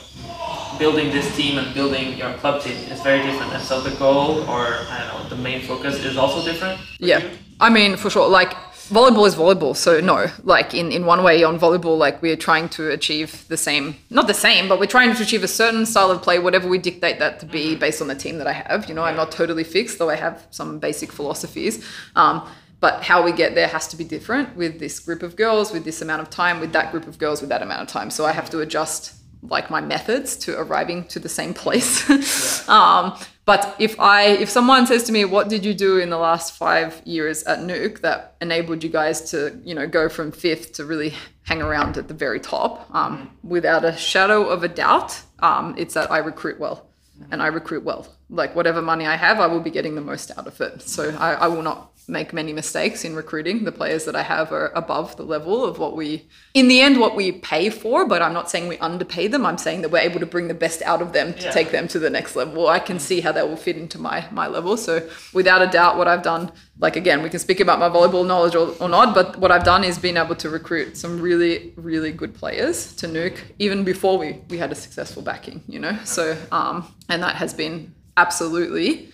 [0.77, 3.51] building this team and building your club team is very different.
[3.53, 6.79] And so the goal, or I don't know, the main focus is also different.
[6.99, 7.19] Yeah.
[7.19, 7.29] You?
[7.59, 8.29] I mean, for sure.
[8.29, 8.53] Like
[8.89, 10.27] volleyball is volleyball so no.
[10.43, 14.27] Like in, in one way on volleyball like we're trying to achieve the same not
[14.27, 17.19] the same but we're trying to achieve a certain style of play whatever we dictate
[17.19, 17.79] that to be mm-hmm.
[17.79, 18.87] based on the team that i have.
[18.87, 21.85] You know i'm not totally fixed though i have some basic philosophies.
[22.15, 22.47] Um,
[22.81, 25.85] but how we get there has to be different with this group of girls with
[25.85, 28.09] this amount of time with that group of girls with that amount of time.
[28.09, 29.15] So i have to adjust
[29.49, 32.07] like my methods to arriving to the same place.
[32.09, 32.63] Yeah.
[32.67, 36.17] um, but if I if someone says to me, "What did you do in the
[36.17, 40.73] last five years at NUC that enabled you guys to you know go from fifth
[40.73, 45.21] to really hang around at the very top?" Um, without a shadow of a doubt,
[45.39, 46.87] um, it's that I recruit well,
[47.31, 48.07] and I recruit well.
[48.29, 50.81] Like whatever money I have, I will be getting the most out of it.
[50.81, 53.63] So I, I will not make many mistakes in recruiting.
[53.63, 56.99] The players that I have are above the level of what we, in the end,
[56.99, 58.07] what we pay for.
[58.07, 59.45] But I'm not saying we underpay them.
[59.45, 61.51] I'm saying that we're able to bring the best out of them to Yeah.
[61.51, 62.67] take them to the next level.
[62.67, 64.77] I can see how that will fit into my my level.
[64.77, 68.25] So without a doubt, what I've done, like again, we can speak about my volleyball
[68.25, 71.73] knowledge or, or not, but what I've done is been able to recruit some really
[71.75, 75.63] really good players to NUC even before we we had a successful backing.
[75.67, 79.09] You know, so um, and that has been absolutely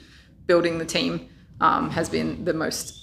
[0.47, 1.27] building the team
[1.61, 2.97] um, has been the most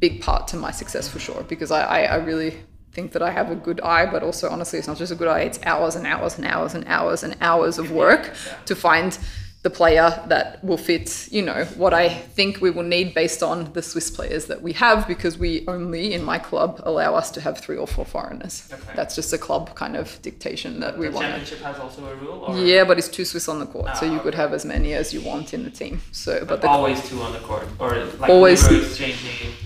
[0.00, 2.58] big part to my success for sure because I, I, I really
[2.92, 5.28] think that I have a good eye, but also honestly, it's not just a good
[5.28, 8.34] eye, it's hours and hours and hours and hours and hours of work
[8.66, 9.18] to find
[9.62, 13.72] the player that will fit, you know, what I think we will need based on
[13.74, 17.40] the Swiss players that we have because we only in my club allow us to
[17.40, 18.68] have three or four foreigners.
[18.72, 18.92] Okay.
[18.96, 21.26] That's just a club kind of dictation that we The want.
[21.26, 24.04] championship has also a rule, or Yeah, but it's two Swiss on the court, so
[24.06, 26.00] Ah, you could have as many as you want in the team.
[26.10, 28.64] So, but but the always two on the court, or like Always.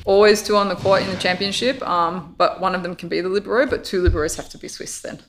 [0.04, 1.80] always two on the court in the championship.
[1.88, 4.68] Um, but one of them can be the libero, but two liberos have to be
[4.68, 5.00] Swiss.
[5.00, 5.20] Then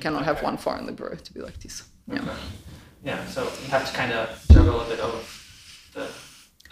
[0.00, 1.84] cannot have one foreign libero to be like this.
[2.06, 2.20] Yeah.
[3.02, 5.12] Yeah, so you have to kind of juggle a bit of
[5.94, 6.08] the,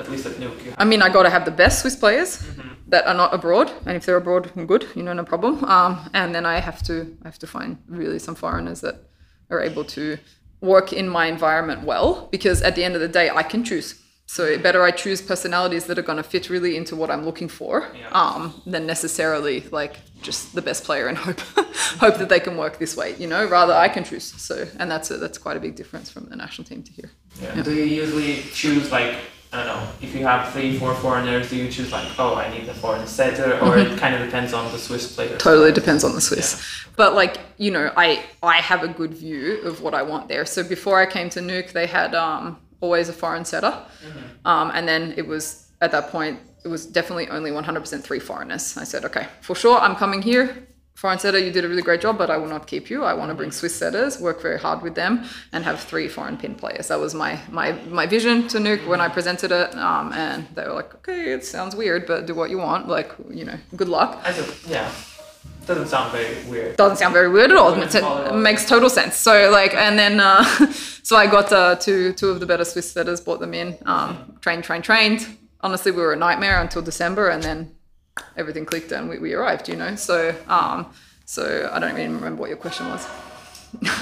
[0.02, 0.74] at least at NUC.
[0.76, 2.68] I mean, I got to have the best Swiss players Mm-hmm.
[2.88, 5.64] that are not abroad, and if they're abroad, good, you know, no problem.
[5.64, 8.96] Um, and then I have to I have to find really some foreigners that
[9.50, 10.18] are able to
[10.60, 13.94] work in my environment well, because at the end of the day, I can choose.
[14.26, 17.48] So better I choose personalities that are going to fit really into what I'm looking
[17.48, 18.10] for, Yeah.
[18.12, 22.78] um, than necessarily like just the best player and hope hope that they can work
[22.78, 23.14] this way.
[23.16, 24.24] You know, rather I can choose.
[24.24, 27.10] So and that's a, that's quite a big difference from the national team to here.
[27.40, 27.62] yeah.
[27.62, 29.16] Do you usually choose like
[29.52, 31.48] I don't know if you have three, four foreigners?
[31.48, 34.52] Do you choose like oh I need the foreign setter, or it kind of depends
[34.52, 35.28] on the Swiss player?
[35.28, 35.38] Mm-hmm.
[35.38, 36.62] totally depends on the Swiss.
[36.96, 40.44] But like you know, I I have a good view of what I want there.
[40.44, 43.74] So before I came to NUC, they had um, always a foreign setter,
[44.44, 48.76] um, and then it was at that point it was definitely only 100% three foreigners.
[48.76, 50.68] I said, okay, for sure, I'm coming here.
[50.94, 53.04] Foreign setter, you did a really great job, but I will not keep you.
[53.04, 56.36] I want to bring Swiss setters, work very hard with them, and have three foreign
[56.36, 56.88] pin players.
[56.88, 60.64] That was my my my vision to NUC when I presented it, um, and they
[60.64, 62.88] were like, okay, it sounds weird, but do what you want.
[62.88, 64.20] Like, you know, good luck.
[64.24, 64.90] I said, yeah,
[65.66, 66.76] doesn't sound very weird.
[66.76, 67.70] doesn't sound very weird at all.
[67.76, 69.14] Wouldn't It makes total sense.
[69.14, 70.42] So like, and then uh,
[71.04, 74.36] so I got uh, two two of the better Swiss setters, brought them in, um,
[74.40, 75.37] trained, trained, trained.
[75.60, 77.74] Honestly, we were a nightmare until December, and then
[78.36, 79.68] everything clicked and we, we arrived.
[79.68, 80.92] You know, so um,
[81.24, 83.06] so I don't even remember what your question was.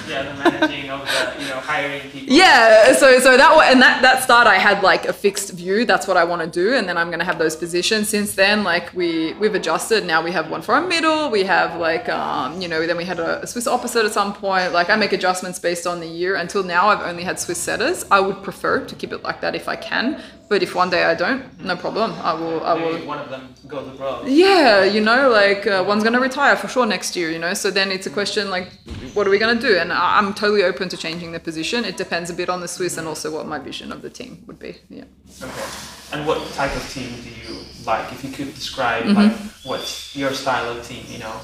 [0.08, 2.32] Yeah, the managing of the you know hiring people.
[2.32, 5.84] Yeah, so so that and that that start I had like a fixed view.
[5.84, 8.08] That's what I want to do, and then I'm gonna have those positions.
[8.08, 10.06] Since then, like we we've adjusted.
[10.06, 11.30] Now we have one for our middle.
[11.30, 14.32] We have like um you know then we had a, a Swiss opposite at some
[14.32, 14.72] point.
[14.72, 16.36] Like I make adjustments based on the year.
[16.36, 18.04] Until now, I've only had Swiss setters.
[18.10, 20.22] I would prefer to keep it like that if I can.
[20.48, 22.12] But if one day I don't, no problem.
[22.22, 24.28] I will I will Maybe one of them goes abroad.
[24.28, 27.52] yeah, you know, like uh, one's gonna retire for sure next year, you know.
[27.54, 28.68] So then it's a question like,
[29.14, 29.76] what are we gonna do?
[29.76, 31.84] And I- I'm totally open to changing the position.
[31.84, 34.44] It depends a bit on the Swiss and also what my vision of the team
[34.46, 34.76] would be.
[34.88, 35.04] Yeah.
[35.42, 35.68] Okay.
[36.12, 38.12] And what type of team do you like?
[38.12, 39.16] If you could describe Mm-hmm.
[39.22, 41.34] like what's your style of team, you know,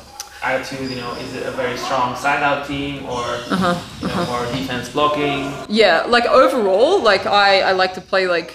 [0.44, 3.74] attitude, you know, is it a very strong side out team or Uh-huh.
[4.00, 5.52] you know, more defense blocking?
[5.68, 8.50] Yeah, like overall, like I, I like to play like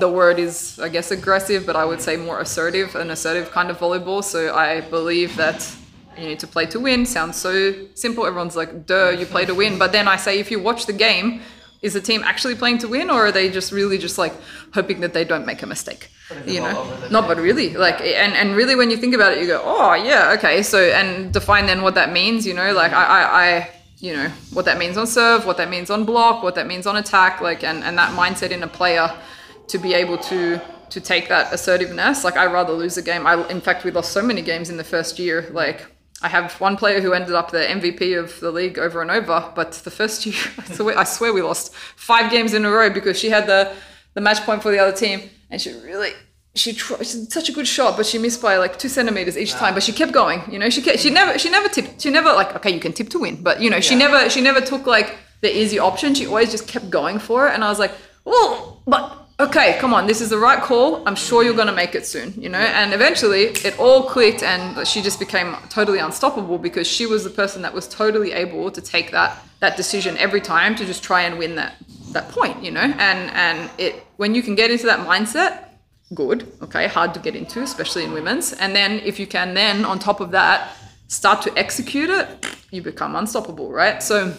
[0.00, 3.70] the word is I guess aggressive, but I would say more assertive, an assertive kind
[3.70, 4.22] of volleyball.
[4.22, 5.60] So I believe that
[6.18, 7.06] you need to play to win.
[7.06, 8.26] Sounds so simple.
[8.26, 9.78] Everyone's like, duh, you play to win.
[9.78, 11.40] But then I say if you watch the game,
[11.82, 14.32] is the team actually playing to win or are they just really just like
[14.72, 16.08] hoping that they don't make a mistake?
[16.46, 16.80] You know?
[16.80, 17.28] over the No, net.
[17.28, 20.32] but really, like and, and really when you think about it, you go, Oh yeah,
[20.38, 20.62] okay.
[20.62, 24.28] So and define then what that means, you know, like I, I, I you know,
[24.52, 27.40] what that means on serve, what that means on block, what that means on attack,
[27.40, 29.10] like and, and that mindset in a player
[29.68, 32.24] to be able to to take that assertiveness.
[32.24, 33.26] Like I rather lose a game.
[33.26, 35.48] I in fact we lost so many games in the first year.
[35.52, 35.86] Like
[36.22, 39.52] I have one player who ended up the MVP of the league over and over,
[39.54, 42.90] but the first year I swear, I swear we lost five games in a row
[42.90, 43.72] because she had the
[44.14, 46.10] the match point for the other team and she really
[46.54, 49.36] she tried she did such a good shot, but she missed by like two centimeters
[49.36, 49.74] each time.
[49.74, 50.40] But she kept going.
[50.52, 52.00] You know, she kept, she never she never tipped.
[52.02, 54.06] She never like okay, you can tip to win, but you know, she Yeah.
[54.06, 56.14] never she never took like the easy option.
[56.14, 57.90] She always just kept going for it, and I was like,
[58.24, 61.06] well, but okay, come on, this is the right call.
[61.06, 62.34] I'm sure you're gonna make it soon.
[62.36, 67.06] You know, and eventually it all clicked, and she just became totally unstoppable because she
[67.06, 70.84] was the person that was totally able to take that that decision every time to
[70.84, 71.76] just try and win that
[72.12, 72.62] that point.
[72.62, 75.64] You know, and and it when you can get into that mindset
[76.12, 76.86] good okay?
[76.86, 78.52] Hard to get into especially in women's.
[78.52, 80.72] And then if you can then on top of that
[81.08, 82.28] start to execute it
[82.70, 84.02] you become unstoppable right?
[84.02, 84.34] So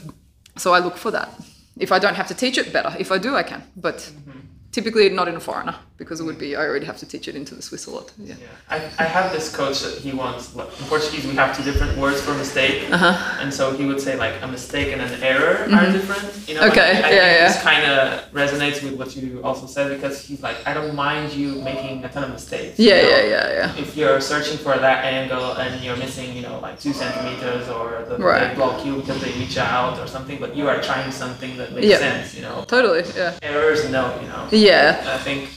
[0.58, 1.30] so i look for that.
[1.78, 2.96] If i don't have to teach it better.
[3.00, 3.64] If i do i can.
[3.76, 4.40] But mm-hmm.
[4.76, 7.36] Typically not in a foreigner because it would be I already have to teach it
[7.36, 8.12] into the Swiss a lot.
[8.18, 8.36] Yeah.
[8.40, 10.54] Yeah, I, I have this coach that he wants.
[10.54, 10.62] In
[10.94, 13.40] Portuguese, we have two different words for mistake, Uh-huh.
[13.42, 16.24] and so he would say like a mistake and an error are different.
[16.48, 16.72] You know, Mm-hmm.
[16.72, 17.48] Okay, like, I yeah, think yeah.
[17.48, 21.32] this kind of resonates with what you also said because he's like, I don't mind
[21.34, 22.78] you making a ton of mistakes.
[22.80, 23.10] you Yeah, know?
[23.10, 23.76] yeah, yeah, yeah.
[23.84, 28.06] If you're searching for that angle and you're missing, you know, like two centimeters, or
[28.10, 28.50] the, Right.
[28.50, 31.72] they block you because they reach out or something, but you are trying something that
[31.74, 31.98] makes Yeah.
[32.00, 32.64] sense, you know.
[32.68, 33.04] Totally.
[33.16, 33.34] Yeah.
[33.42, 34.48] Errors, no, you know.
[34.52, 35.02] Yeah.
[35.16, 35.50] I think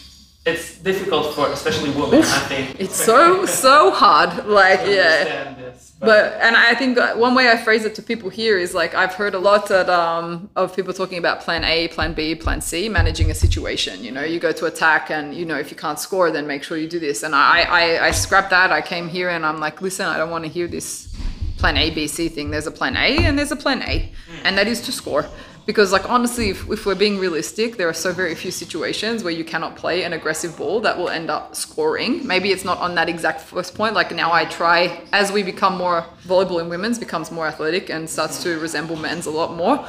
[0.49, 2.22] it's difficult for especially women.
[2.22, 4.30] I think It's so so hard.
[4.59, 5.03] Like to yeah.
[5.03, 8.70] understand this, But and I think one way I phrase it to people here is
[8.74, 12.34] like I've heard a lot that, um, of people talking about plan A, plan B,
[12.34, 13.94] plan C, managing a situation.
[14.07, 16.62] You know, you go to attack and you know if you can't score, then make
[16.66, 17.22] sure you do this.
[17.22, 18.68] And I I, I scrapped that.
[18.72, 20.88] I came here and I'm like, listen, I don't want to hear this
[21.61, 22.51] plan A, B, C thing.
[22.51, 23.94] There's a plan A and there's a plan A,
[24.44, 25.24] and that is to score.
[25.68, 29.34] Because like honestly, if, if we're being realistic, there are so very few situations where
[29.34, 32.26] you cannot play an aggressive ball that will end up scoring.
[32.26, 33.92] Maybe it's not on that exact first point.
[33.94, 38.08] Like now I try as we become more volleyball in women's becomes more athletic and
[38.08, 39.86] starts to resemble men's a lot more.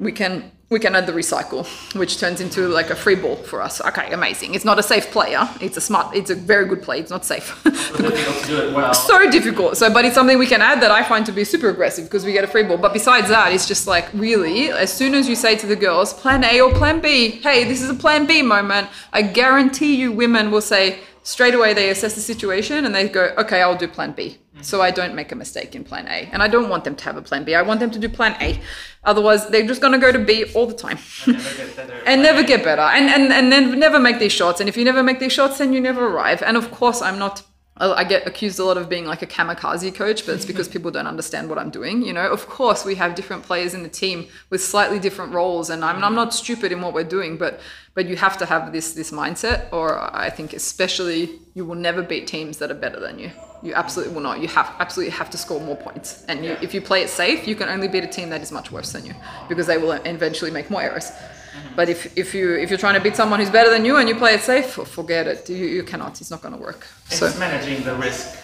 [0.00, 1.66] We can we can add the recycle,
[1.96, 3.80] which turns into like a free ball for us.
[3.80, 4.54] Okay, amazing.
[4.54, 5.48] It's not a safe player.
[5.60, 6.14] It's a smart.
[6.14, 7.00] It's a very good play.
[7.00, 7.60] It's not safe.
[7.64, 8.94] Difficult to do it well.
[9.10, 9.76] so difficult.
[9.76, 12.24] So, but it's something we can add that I find to be super aggressive because
[12.24, 12.76] we get a free ball.
[12.76, 16.14] But besides that, it's just like really, as soon as you say to the girls,
[16.14, 20.12] plan A or plan B, hey, this is a plan B moment, I guarantee you
[20.12, 23.88] women will say straight away, they assess the situation and they go, okay, I'll do
[23.88, 24.38] plan B.
[24.62, 26.28] So I don't make a mistake in plan A.
[26.32, 27.54] And I don't want them to have a plan B.
[27.54, 28.60] I want them to do plan A.
[29.04, 30.98] Otherwise, they're just going to go to B all the time.
[31.26, 32.02] Never get better.
[32.04, 34.84] and never get better and, and and then never make these shots and if you
[34.84, 37.42] never make these shots then you never arrive and of course i'm not
[37.80, 40.68] I I get accused a lot of being like a kamikaze coach, but it's because
[40.74, 42.02] people don't understand what I'm doing.
[42.02, 45.70] You know, of course, we have different players in the team with slightly different roles,
[45.70, 46.16] and I'm, I'm mm.
[46.16, 47.60] not stupid in what we're doing, but
[47.94, 52.02] but you have to have this this mindset, or I think especially you will never
[52.02, 53.30] beat teams that are better than you.
[53.62, 54.40] You absolutely will not.
[54.40, 57.46] You have absolutely have to score more points, and you, if you play it safe,
[57.48, 59.14] you can only beat a team that is much worse than you
[59.48, 61.10] because they will eventually make more errors.
[61.50, 61.76] Mm-hmm.
[61.76, 64.08] But if, if you if you're trying to beat someone who's better than you and
[64.08, 64.66] you play it safe,
[64.98, 65.48] forget it.
[65.50, 66.20] You, you cannot.
[66.20, 66.86] It's not going to work.
[67.06, 68.36] It's So managing the risk,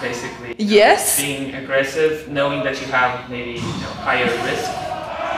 [0.00, 0.54] basically.
[0.58, 4.68] yes, Being aggressive, knowing that you have maybe you know, higher risk,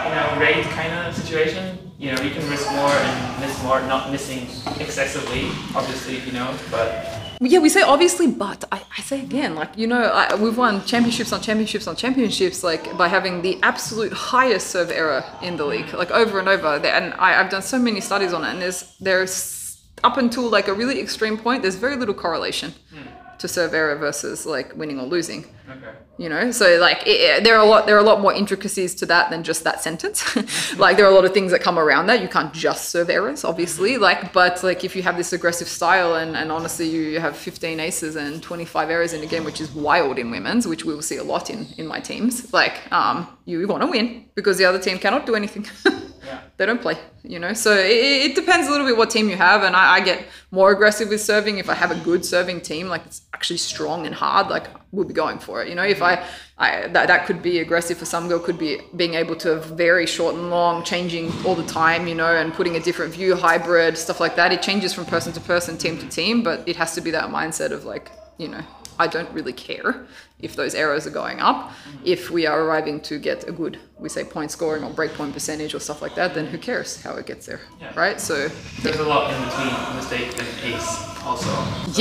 [0.06, 1.78] you know, rate kind of situation.
[1.98, 4.46] You know, you can risk more and miss more, not missing
[4.80, 9.76] excessively, obviously, you know, but yeah, we say obviously, but I, I say again, like
[9.76, 14.12] you know, I, we've won championships on championships on championships, like by having the absolute
[14.12, 16.66] highest serve error in the league, like over and over.
[16.66, 20.68] And I, I've done so many studies on it, and there's there's up until like
[20.68, 23.06] a really extreme point, there's very little correlation hmm.
[23.40, 25.44] To serve error versus like winning or losing.
[25.68, 25.94] okay.
[26.18, 28.94] you know so like it, there are a lot there are a lot more intricacies
[28.94, 30.18] to that than just that sentence
[30.84, 33.08] like there are a lot of things that come around that you can't just serve
[33.08, 37.00] errors obviously like but like if you have this aggressive style and, and honestly you,
[37.02, 40.66] you have 15 aces and 25 errors in a game which is wild in women's
[40.66, 43.88] which we will see a lot in in my teams like um you want to
[43.88, 45.64] win because the other team cannot do anything
[46.22, 46.40] Yeah.
[46.60, 47.54] They don't play, you know.
[47.54, 47.86] So it,
[48.26, 51.08] it depends a little bit what team you have, and I, I get more aggressive
[51.08, 54.48] with serving if I have a good serving team, like it's actually strong and hard.
[54.48, 55.82] Like we'll be going for it, you know.
[55.82, 56.22] If I,
[56.58, 60.04] I that, that could be aggressive for some girl, could be being able to vary
[60.04, 63.96] short and long, changing all the time, you know, and putting a different view, hybrid
[63.96, 64.52] stuff like that.
[64.52, 67.30] It changes from person to person, team to team, but it has to be that
[67.30, 68.60] mindset of like, you know,
[68.98, 70.06] I don't really care
[70.42, 71.72] if those errors are going up.
[72.04, 75.32] If we are arriving to get a good, we say point scoring or break point
[75.34, 77.92] percentage or stuff like that, then who cares how it gets there, Yeah.
[77.94, 78.20] right?
[78.20, 78.48] So
[78.82, 81.50] There's a lot in between mistake and ace, also.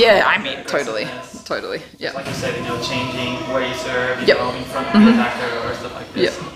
[0.00, 1.06] yeah, I mean totally,
[1.44, 4.36] totally, yeah, like you said, you know, changing where you serve, you Yep.
[4.38, 4.52] Mm-hmm.
[4.52, 6.34] know, in front of the attacker or stuff like this.
[6.40, 6.52] Yep.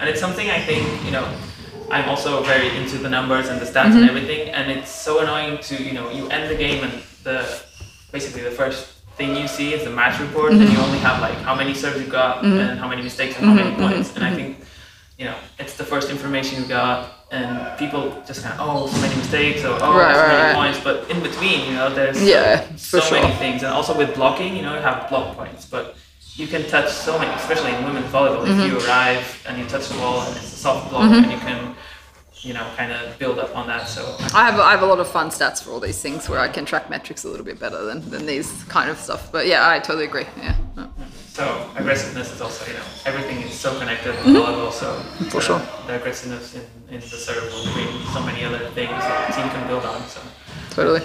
[0.00, 1.26] And it's something I think, you know,
[1.90, 3.98] I'm also very into the numbers and the stats Mm-hmm.
[3.98, 6.92] and everything, and it's so annoying to, you know, you end the game and
[7.24, 7.44] the
[8.12, 10.72] basically the first thing you see is the match report, and Mm-hmm.
[10.72, 13.54] you only have like how many serves you got and how many mistakes and how
[13.54, 13.80] Mm-hmm.
[13.80, 14.14] many points.
[14.16, 14.50] And I think,
[15.18, 16.98] you know, it's the first information you got,
[17.30, 20.42] and people just kind of oh so many mistakes or oh Right, so right, many
[20.42, 20.54] right.
[20.60, 24.14] points, but in between, you know, there's Yeah, so for many things, and also with
[24.14, 25.84] blocking, you know, you have block points, but
[26.40, 28.44] you can touch so many, especially in women's volleyball.
[28.44, 28.60] Mm-hmm.
[28.60, 31.38] If you arrive and you touch the ball and it's a soft block, and you
[31.38, 31.60] can,
[32.44, 33.88] you know, kind of build up on that.
[33.88, 34.02] So
[34.34, 36.48] I have I have a lot of fun stats for all these things where I
[36.48, 39.32] can track metrics a little bit better than, than these kind of stuff.
[39.32, 40.26] But yeah, I totally agree.
[40.36, 40.56] Yeah.
[41.28, 44.70] So aggressiveness is also, you know, everything is so connected with volleyball.
[44.72, 45.24] So Mm-hmm.
[45.30, 45.60] For sure.
[45.86, 46.62] the aggressiveness in,
[46.94, 50.00] in the serve will bring so many other things that the team can build on.
[50.06, 50.20] So
[50.70, 51.02] totally.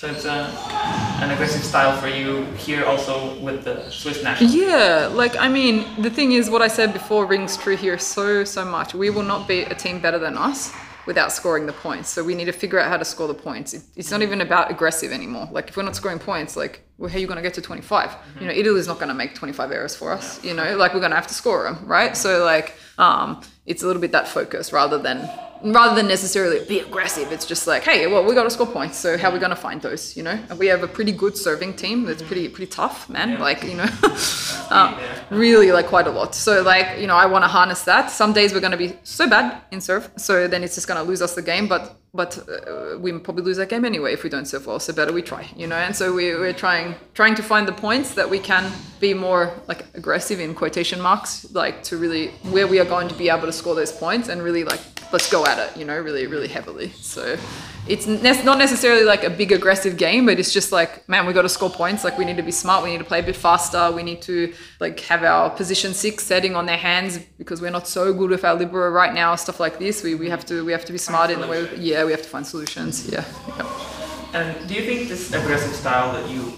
[0.00, 0.50] So it's uh,
[1.20, 4.48] an aggressive style for you here also with the Swiss national.
[4.48, 8.42] Yeah, like I mean, the thing is, what I said before rings true here so
[8.44, 8.94] so much.
[8.94, 10.72] We will not beat a team better than us
[11.04, 12.08] without scoring the points.
[12.08, 13.74] So we need to figure out how to score the points.
[13.74, 15.46] It, it's not even about aggressive anymore.
[15.52, 17.60] Like if we're not scoring points, like well, how are you going to get to
[17.60, 18.16] 25?
[18.40, 20.42] You know, Italy's not going to make 25 errors for us.
[20.42, 22.16] You know, like we're going to have to score them, right?
[22.16, 25.28] So like um, it's a little bit that focus rather than
[25.62, 27.32] rather than necessarily be aggressive.
[27.32, 28.98] It's just like, hey, well, we got to score points.
[28.98, 30.16] So how are we going to find those?
[30.16, 33.38] You know, and we have a pretty good serving team that's pretty pretty tough, man.
[33.38, 33.88] Like you know,
[34.70, 34.96] um,
[35.30, 36.34] really like quite a lot.
[36.34, 38.10] So like you know, I want to harness that.
[38.10, 41.02] Some days we're going to be so bad in serve, so then it's just going
[41.02, 41.68] to lose us the game.
[41.68, 44.80] But but uh, we probably lose that game anyway if we don't serve well.
[44.80, 45.76] So better we try, you know.
[45.76, 49.54] And so we, we're trying trying to find the points that we can be more
[49.68, 53.46] like aggressive in quotation marks, like to really where we are going to be able
[53.46, 54.80] to score those points and really like
[55.12, 56.90] let's go at it, you know, really really heavily.
[57.00, 57.36] So
[57.88, 61.32] it's ne- not necessarily like a big aggressive game, but it's just like man, we
[61.32, 62.04] got to score points.
[62.04, 62.84] Like we need to be smart.
[62.84, 63.90] We need to play a bit faster.
[63.92, 67.86] We need to like have our position six setting on their hands because we're not
[67.86, 69.34] so good with our libero right now.
[69.36, 70.02] Stuff like this.
[70.02, 71.64] We, we have to we have to be smart in the way.
[71.64, 73.08] We, yeah, we have to find solutions.
[73.10, 73.24] Yeah.
[73.56, 73.90] yeah.
[74.32, 76.52] And do you think this aggressive style that you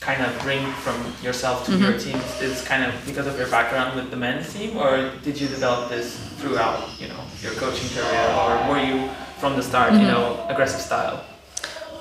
[0.00, 2.12] kind of bring from yourself to your mm-hmm.
[2.12, 5.46] team is kind of because of your background with the men's team, or did you
[5.46, 10.00] develop this throughout, you know, your coaching career, or were you from the start, you
[10.00, 11.24] know, aggressive style?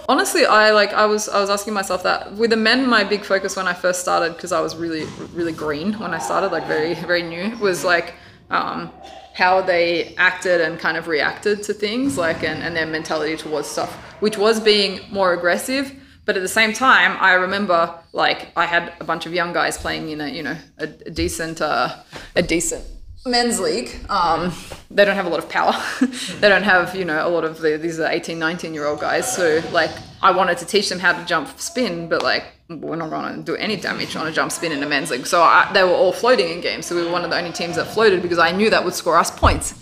[0.09, 2.33] honestly i like i was i was asking myself that.
[2.33, 5.53] With the men my big focus when i first started because i was really really
[5.53, 8.15] green when i started like very very new was like
[8.49, 8.91] um,
[9.35, 13.67] how they acted and kind of reacted to things like and, and their mentality towards
[13.67, 15.93] stuff which was being more aggressive.
[16.25, 17.81] But at the same time i remember
[18.11, 21.11] like i had a bunch of young guys playing in a you know a, a
[21.11, 21.95] decent uh,
[22.35, 22.83] a decent
[23.25, 24.53] men's league um,
[24.91, 25.73] they don't have a lot of power.
[26.39, 28.99] They don't have you know a lot of the, these are 18 19 year old
[28.99, 29.91] guys so like
[30.21, 33.41] i wanted to teach them how to jump spin but like we're not going to
[33.41, 35.25] do any damage on a jump spin in a men's league.
[35.25, 37.51] So I, they were all floating in games so we were one of the only
[37.51, 39.73] teams that floated because i knew that would score us points.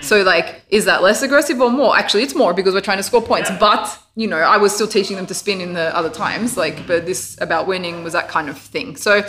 [0.00, 1.96] So like is that less aggressive or more?
[1.96, 4.86] Actually it's more because we're trying to score points but you know i was still
[4.86, 8.28] teaching them to spin in the other times like but this about winning was that
[8.28, 8.96] kind of thing.
[8.96, 9.22] So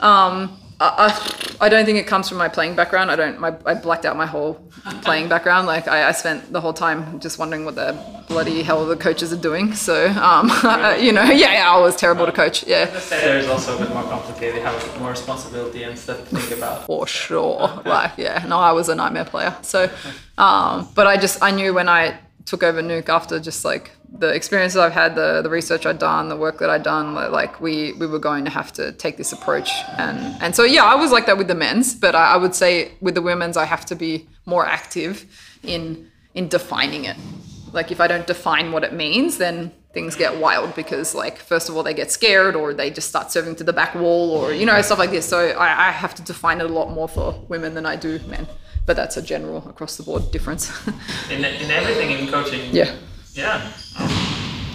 [0.00, 3.10] um I, I, don't think it comes from my playing background.
[3.10, 3.40] I don't.
[3.40, 4.54] My, I blacked out my whole
[5.02, 5.66] playing background.
[5.66, 7.98] Like I, I spent the whole time just wondering what the
[8.28, 9.72] bloody hell the coaches are doing.
[9.74, 10.48] So, um,
[11.00, 12.66] you know, yeah, yeah, I was terrible to coach.
[12.66, 16.36] Yeah, There's also a bit more complicated, have a bit more responsibility and stuff to
[16.36, 16.84] think about.
[16.86, 17.82] for sure.
[17.86, 19.56] Like, yeah, no, I was a nightmare player.
[19.62, 19.90] So,
[20.36, 24.28] um, but I just I knew when I took over NUC after just like the
[24.28, 27.92] experiences I've had, the the research I'd done, the work that I'd done, like we
[27.94, 31.10] we were going to have to take this approach, and and so yeah, I was
[31.10, 33.84] like that with the men's, but I, I would say with the women's, I have
[33.86, 35.26] to be more active
[35.62, 37.16] in in defining it.
[37.72, 41.68] Like if I don't define what it means, then things get wild because like first
[41.68, 44.52] of all they get scared or they just start serving to the back wall or
[44.52, 45.26] you know stuff like this.
[45.28, 48.20] So I, I have to define it a lot more for women than I do
[48.28, 48.46] men.
[48.86, 50.70] But that's a general across the board difference.
[51.30, 52.94] In, in everything in coaching, yeah.
[53.34, 53.56] Yeah.
[53.98, 54.08] Um,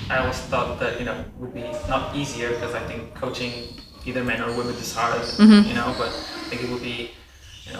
[0.10, 3.54] I always thought that, you know, would be not easier because I think coaching
[4.06, 5.68] either men or women is hard, Mm-hmm.
[5.70, 7.12] you know, but I think it would be,
[7.66, 7.80] you know,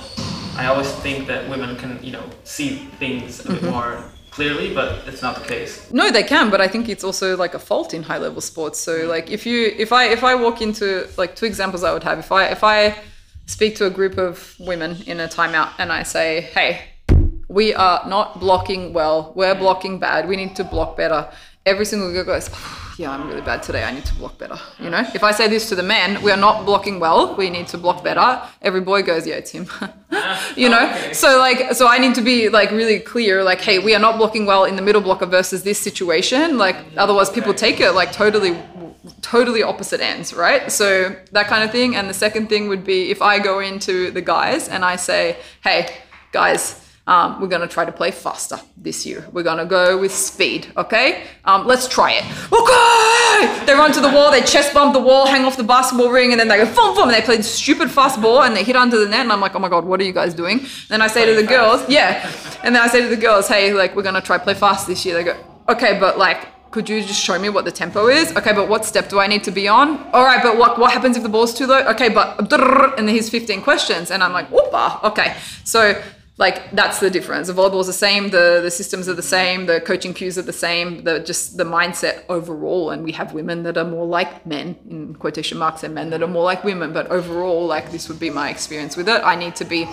[0.56, 3.54] I always think that women can, you know, see things a Mm-hmm.
[3.66, 5.92] bit more clearly, but it's not the case.
[5.92, 8.80] No, they can, but I think it's also like a fault in high level sports.
[8.80, 12.04] So like if you if I if I walk into like two examples I would
[12.04, 12.96] have if I if I
[13.52, 16.70] speak to a group of women in a timeout and I say, "Hey,
[17.48, 19.18] we are not blocking well.
[19.36, 20.28] We're blocking bad.
[20.32, 21.22] We need to block better."
[21.64, 23.84] Every single girl goes, "Oh, "Yeah, I'm really bad today.
[23.84, 26.32] I need to block better." You know, if I say this to the men, we
[26.32, 27.36] are not blocking well.
[27.42, 28.28] We need to block better.
[28.64, 29.66] Every boy goes, "Yeah, it's him."
[30.62, 31.14] you know, Okay.
[31.14, 34.18] so like so i need to be like really clear like hey we are not
[34.18, 38.12] blocking well in the middle blocker versus this situation like otherwise people take it like
[38.12, 38.54] totally
[39.22, 43.10] totally opposite ends right so that kind of thing and the second thing would be
[43.10, 45.88] if i go into the guys and i say hey
[46.32, 49.28] guys um, we're going to try to play faster this year.
[49.32, 51.26] We're going to go with speed, okay?
[51.46, 52.24] Um, let's try it.
[52.54, 53.66] Okay!
[53.66, 56.32] They run to the wall, they chest bump the wall, hang off the basketball ring,
[56.32, 58.76] and then they go boom, boom, and they play stupid fast ball and they hit
[58.76, 59.22] under the net.
[59.22, 60.62] And I'm like, oh my God, what are you guys doing?
[60.90, 62.32] Then I say to the girls, yeah.
[62.64, 64.86] And then I say to the girls, hey, like, we're going to try play fast
[64.88, 65.16] this year.
[65.16, 65.36] They go,
[65.70, 68.36] okay, but like, could you just show me what the tempo is?
[68.36, 69.98] Okay, but what step do I need to be on?
[70.14, 71.84] All right, but what what happens if the ball's too low?
[71.88, 72.52] Okay, but
[72.98, 75.36] and here's 15 questions, and I'm like, whoopa, okay.
[75.66, 76.02] So
[76.38, 77.48] like that's the difference.
[77.48, 80.54] The volleyball's the same, the the systems are the same, the coaching cues are the
[80.54, 82.90] same, the just the mindset overall.
[82.92, 86.24] And we have women that are more like men in quotation marks, and men that
[86.24, 86.94] are more like women.
[86.94, 89.22] But overall, like this would be my experience with it.
[89.24, 89.90] I need to be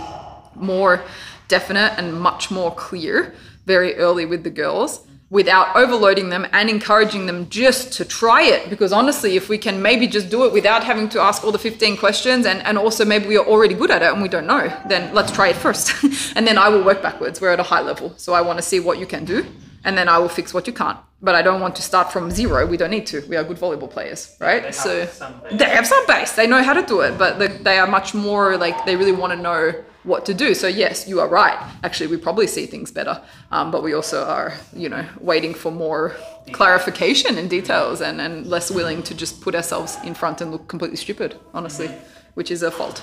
[0.55, 1.03] more
[1.49, 3.35] definite and much more clear
[3.67, 8.71] very early with the girls without overloading them and encouraging them just to try it.
[8.71, 11.59] Because honestly, if we can maybe just do it without having to ask all the
[11.59, 14.47] 15 questions and, and also maybe we are already good at it and we don't
[14.47, 15.93] know, then let's try it first.
[16.37, 17.41] and then I will work backwards.
[17.41, 18.15] We're at a high level.
[18.17, 19.45] So I want to see what you can do
[19.85, 20.99] and then I will fix what you can't.
[21.21, 22.65] But I don't want to start from zero.
[22.65, 23.21] We don't need to.
[23.29, 24.61] We are good volleyball players, right?
[24.61, 25.59] They have so some base.
[25.59, 26.33] they have some base.
[26.33, 29.33] They know how to do it, but they are much more like they really want
[29.33, 29.75] to know
[30.09, 30.55] what to do.
[30.55, 31.59] So yes, you are right.
[31.85, 33.21] Actually, we probably see things better,
[33.53, 36.17] um, but we also are, you know, waiting for more
[36.53, 40.67] clarification and details, and, and less willing to just put ourselves in front and look
[40.69, 41.31] completely stupid.
[41.55, 41.89] Honestly,
[42.35, 43.03] which is a fault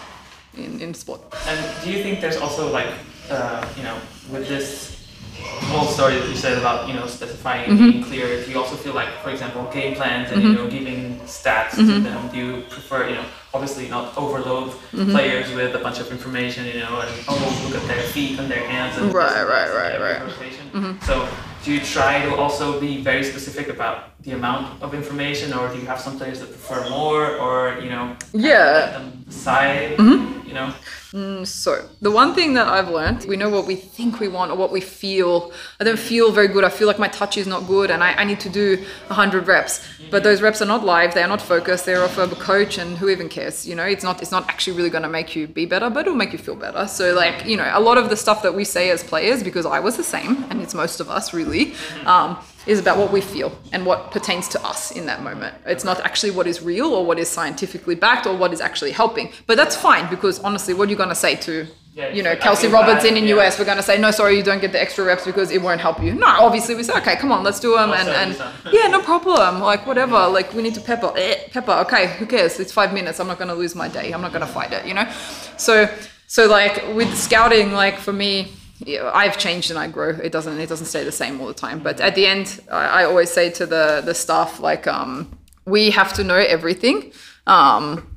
[0.57, 1.21] in in sport.
[1.47, 2.91] And do you think there's also like,
[3.29, 3.97] uh, you know,
[4.31, 4.95] with this
[5.69, 8.75] whole story that you said about, you know, specifying and being clear, do you also
[8.75, 12.61] feel like, for example, game plans and, you know, giving stats to them, do you
[12.69, 13.25] prefer, you know,
[13.55, 15.11] obviously not overload mm-hmm.
[15.11, 18.51] players with a bunch of information, you know, and almost look at their feet and
[18.51, 20.21] their hands and Right, right, right, right.
[20.73, 21.03] Mm-hmm.
[21.05, 21.27] So
[21.63, 25.79] do you try to also be very specific about the amount of information or do
[25.79, 28.91] you have some players that prefer more or, you know, Yeah.
[28.91, 30.47] them decide, mm-hmm.
[30.47, 30.73] you know?
[31.13, 31.69] Mm, so
[32.01, 34.71] the one thing that I've learned, we know what we think we want or what
[34.71, 35.51] we feel.
[35.79, 36.63] I don't feel very good.
[36.63, 38.77] I feel like my touch is not good and I, I need to do
[39.07, 39.73] 100 reps.
[40.11, 41.13] But those reps are not live.
[41.13, 41.85] They are not focused.
[41.85, 43.44] They're off of a coach and who even cares?
[43.65, 46.01] You know, it's not, it's not actually really going to make you be better, but
[46.01, 46.87] it'll make you feel better.
[46.87, 49.65] So like, you know, a lot of the stuff that we say as players, because
[49.65, 51.73] I was the same and it's most of us really,
[52.05, 55.55] um, is about what we feel and what pertains to us in that moment.
[55.65, 58.91] It's not actually what is real or what is scientifically backed or what is actually
[58.91, 59.31] helping.
[59.45, 62.35] But that's fine because honestly, what are you going to say to, Yeah, you know,
[62.35, 63.37] Kelsey Robinson bad, in yeah.
[63.37, 63.57] US?
[63.57, 65.79] We're going to say, no, sorry, you don't get the extra reps because it won't
[65.79, 66.13] help you.
[66.13, 67.91] No, obviously we say, okay, come on, let's do them.
[67.91, 69.61] And, and yeah, no problem.
[69.61, 70.27] Like whatever.
[70.27, 71.13] Like we need to pepper.
[71.15, 71.71] Eh, pepper.
[71.85, 72.59] Okay, who cares?
[72.59, 73.21] It's five minutes.
[73.21, 74.11] I'm not going to lose my day.
[74.11, 74.85] I'm not going to fight it.
[74.85, 75.09] You know.
[75.55, 75.89] So
[76.27, 80.09] so like with scouting, like for me, yeah, I've changed and I grow.
[80.09, 81.79] It doesn't it doesn't stay the same all the time.
[81.79, 85.91] But at the end, I, I always say to the the staff like um, we
[85.91, 87.13] have to know everything.
[87.47, 88.14] Um,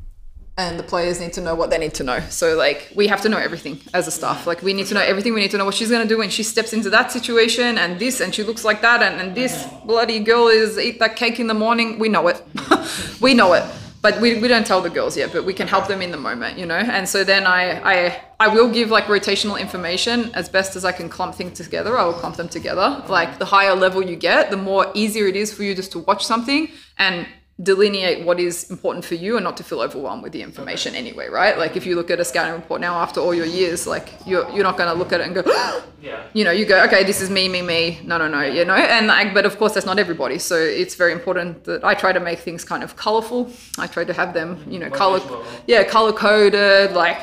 [0.59, 2.19] and the players need to know what they need to know.
[2.31, 4.45] So like we have to know everything as a staff.
[4.45, 5.33] Like we need to know everything.
[5.33, 7.99] We need to know what she's gonna do when she steps into that situation and
[7.99, 11.39] this and she looks like that and, and this bloody girl is eat that cake
[11.39, 12.01] in the morning.
[12.01, 12.43] We know it.
[13.21, 13.65] we know it.
[14.01, 16.17] But we, we don't tell the girls yet, but we can help them in the
[16.17, 16.77] moment, you know?
[16.77, 20.93] And so then I, I I will give like rotational information as best as I
[20.93, 21.99] can clump things together.
[21.99, 23.05] I will clump them together.
[23.09, 26.01] Like the higher level you get, the more easier it is for you just to
[26.01, 27.27] watch something and
[27.61, 31.29] delineate what is important for you and not to feel overwhelmed with the information anyway,
[31.29, 31.59] right?
[31.59, 34.49] Like if you look at a scouting report now after all your years, like you're
[34.51, 35.43] you're not gonna look at it and go,
[36.01, 36.23] Yeah.
[36.33, 37.99] you know, you go, okay, this is me, me, me.
[38.05, 40.39] No, no, no, you know, and like, but of course that's not everybody.
[40.39, 43.51] So it's very important that I try to make things kind of colorful.
[43.79, 45.21] I try to have them, you know, color,
[45.67, 47.21] yeah, color coded, like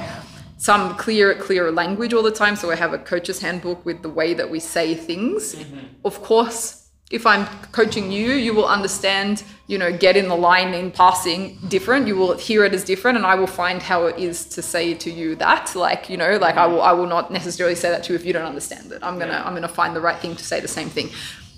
[0.58, 2.58] some clear, clear language all the time.
[2.58, 5.56] So I have a coach's handbook with the way that we say things.
[5.56, 5.80] Mm-hmm.
[6.04, 10.74] Of course, if I'm coaching you, you will understand, you know, get in the line
[10.74, 12.08] in passing different.
[12.08, 14.95] You will hear it as different, and I will find how it is to say
[14.95, 15.76] to you that.
[15.76, 18.26] Like, you know, like I will, I will not necessarily say that to you if
[18.26, 18.99] you don't understand it.
[19.03, 21.10] I'm gonna, I'm gonna find the right thing to say the same thing.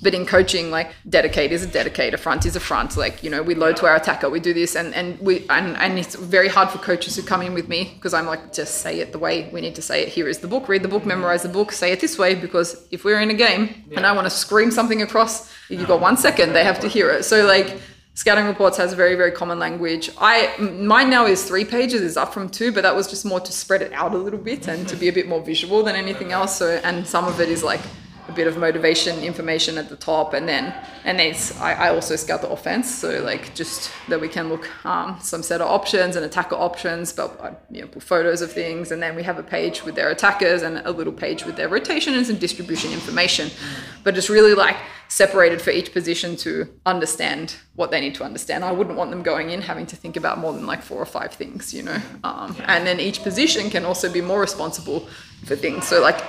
[0.02, 2.98] But in coaching, like dedicate is a dedicate, a front is a front.
[2.98, 5.76] Like you know, we load to our attacker, we do this, and and we and,
[5.78, 8.82] and it's very hard for coaches who come in with me because I'm like, just
[8.82, 10.10] say it the way we need to say it.
[10.10, 10.70] Here is the book.
[10.70, 12.36] Read the book, memorize the book, say it this way.
[12.36, 16.00] Because if we're in a game and I want to scream something across, you got
[16.00, 17.24] one second, they have to hear it.
[17.24, 17.78] So like.
[18.14, 20.10] Scouting reports has a very very common language.
[20.18, 23.40] I mine now is three pages, is up from two, but that was just more
[23.40, 25.96] to spread it out a little bit and to be a bit more visual than
[25.96, 26.58] anything else.
[26.58, 27.82] So and some of it is like
[28.40, 30.64] bit of motivation information at the top and then
[31.04, 34.66] and then I, I also scout the offense so like just that we can look
[34.86, 38.52] um, some set of options and attacker options but I, you know put photos of
[38.52, 41.56] things and then we have a page with their attackers and a little page with
[41.56, 43.50] their rotation and some distribution information.
[44.04, 44.78] But it's really like
[45.10, 48.64] separated for each position to understand what they need to understand.
[48.64, 51.06] I wouldn't want them going in having to think about more than like four or
[51.06, 52.00] five things you know?
[52.24, 55.08] Um, and then each position can also be more responsible
[55.46, 55.88] for things.
[55.88, 56.20] So like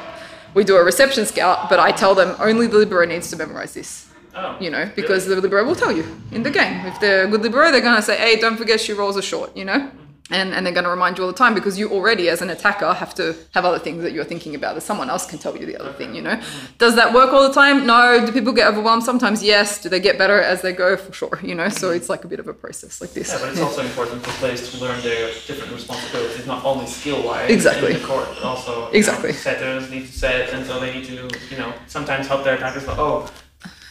[0.55, 3.75] we do a reception scout, but I tell them only the libero needs to memorize
[3.75, 4.07] this.
[4.35, 6.87] Oh, You know, because the libero will tell you in the game.
[6.87, 9.57] If they're a good libero, they're gonna say, "Hey, don't forget she rolls a short,"
[9.57, 10.08] you know, mm-hmm.
[10.31, 12.93] And and they're gonna remind you all the time because you already, as an attacker,
[12.93, 15.67] have to have other things that you're thinking about that someone else can tell you
[15.67, 16.15] the other thing.
[16.15, 16.41] You know,
[16.79, 17.87] does that work all the time?
[17.87, 18.25] No.
[18.25, 19.05] Do people get overwhelmed?
[19.05, 19.81] Sometimes, yes.
[19.83, 20.97] Do they get better as they go?
[20.97, 21.39] For sure.
[21.43, 23.29] You know, so it's like a bit of a process like this.
[23.33, 27.23] Yeah, but it's also important for players to learn their different responsibilities, not only skill
[27.25, 27.95] wise Exactly.
[27.95, 29.31] in the court, but also Exactly.
[29.31, 31.15] know, setters need to set, and so they need to
[31.51, 32.87] you know sometimes help their attackers.
[32.87, 33.29] Like, oh,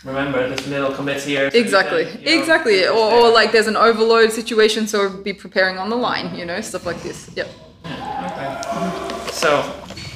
[0.04, 1.50] remember this middle commits here.
[1.54, 2.88] Exactly, can, you know, exactly.
[2.88, 6.62] Or, or like there's an overload situation, so be preparing on the line, you know,
[6.62, 7.30] stuff like this.
[7.36, 7.48] Yep.
[7.86, 9.32] Okay.
[9.32, 9.62] So,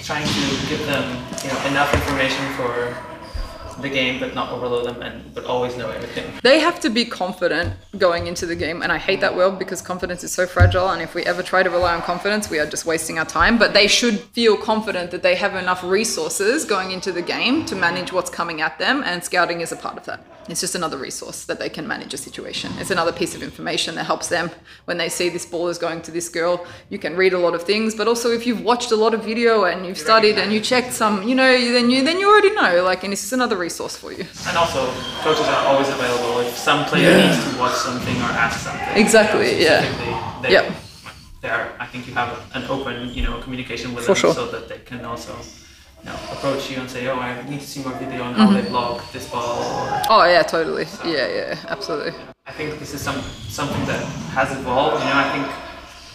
[0.04, 1.04] trying to give them
[1.44, 3.11] you know enough information for
[3.82, 6.32] the game but not overload them and but always know everything.
[6.44, 9.82] They have to be confident going into the game, and I hate that word because
[9.82, 10.90] confidence is so fragile.
[10.90, 13.58] And if we ever try to rely on confidence, we are just wasting our time.
[13.58, 17.76] But they should feel confident that they have enough resources going into the game to
[17.76, 20.24] manage what's coming at them, and scouting is a part of that.
[20.50, 22.72] It's just another resource that they can manage a situation.
[22.80, 24.50] It's another piece of information that helps them
[24.86, 26.66] when they see this ball is going to this girl.
[26.90, 29.24] You can read a lot of things, but also if you've watched a lot of
[29.24, 32.54] video and you've studied and you checked some, you know, then you then you already
[32.56, 32.84] know.
[32.84, 34.26] Like, and it's just another resource for you.
[34.48, 34.86] And also,
[35.24, 37.32] coaches are always available if some player Yeah.
[37.32, 38.96] needs to watch something or ask something.
[38.96, 39.82] Exactly, yeah.
[39.84, 40.66] specifically, They, Yep.
[41.42, 44.34] There, I think you have an open, you know, communication with For them sure.
[44.34, 45.34] so that they can also,
[46.04, 48.46] you know, approach you and say, oh, I need to see more video on how
[48.48, 48.62] Mm-hmm.
[48.64, 49.58] they block this ball.
[49.64, 50.86] Or Oh yeah, totally.
[51.06, 52.14] Yeah, yeah, absolutely.
[52.46, 53.20] I think this is some
[53.50, 54.04] something that
[54.38, 55.02] has evolved.
[55.04, 55.48] You know, I think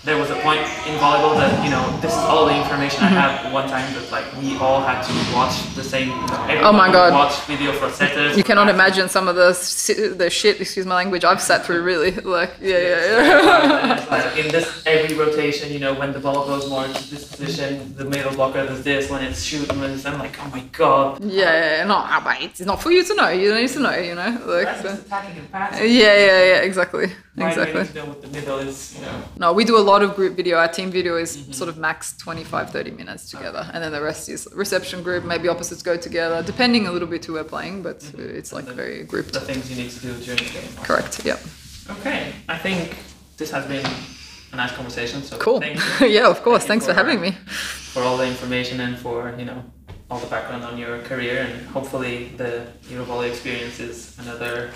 [0.07, 3.17] there was a point in volleyball that you know this is all the information Mm-hmm.
[3.17, 6.09] I had one time that like we all had to watch the same.
[6.09, 7.13] You know, Oh my God.
[7.13, 8.37] Watch video for setters.
[8.37, 9.51] You cannot imagine some of the
[10.17, 10.61] the shit.
[10.61, 11.25] Excuse my language.
[11.25, 12.13] I've sat through really.
[12.37, 14.07] Like yeah, yeah, yeah.
[14.11, 17.95] Like in this every rotation, you know, when the ball goes more into this position,
[17.97, 19.11] the middle blocker does this.
[19.11, 21.23] When it's shooting, when it's I'm like, oh my god.
[21.23, 23.29] Yeah, yeah, no, ah, it's not for you to know.
[23.29, 24.31] You don't need to know, you know.
[24.47, 24.95] Like, so.
[24.95, 25.87] attacking and passing.
[25.87, 27.83] yeah, yeah, yeah, exactly, Why do you exactly.
[27.83, 28.95] need to know what the middle is?
[28.97, 29.23] You know.
[29.39, 30.59] No, we do a lot of group video.
[30.59, 31.53] Our team video is mm-hmm.
[31.53, 35.25] sort of max 25, 30 minutes together, and then the rest is reception group.
[35.25, 38.21] Maybe opposites go together, depending a little bit who we're playing, but mm-hmm.
[38.21, 39.33] uh, it's like very grouped.
[39.33, 40.71] The things you need to do during the game.
[40.83, 41.25] Correct.
[41.25, 41.41] Yep.
[41.99, 42.97] Okay, I think
[43.37, 43.87] this has been
[44.53, 45.23] a nice conversation.
[45.23, 45.61] So Cool.
[45.61, 46.65] Thank you yeah, of course.
[46.65, 47.33] Thank Thanks for for- having me.
[47.93, 49.65] for all the information and for you know
[50.11, 54.71] all the background on your career and hopefully the Eurovolley experience is another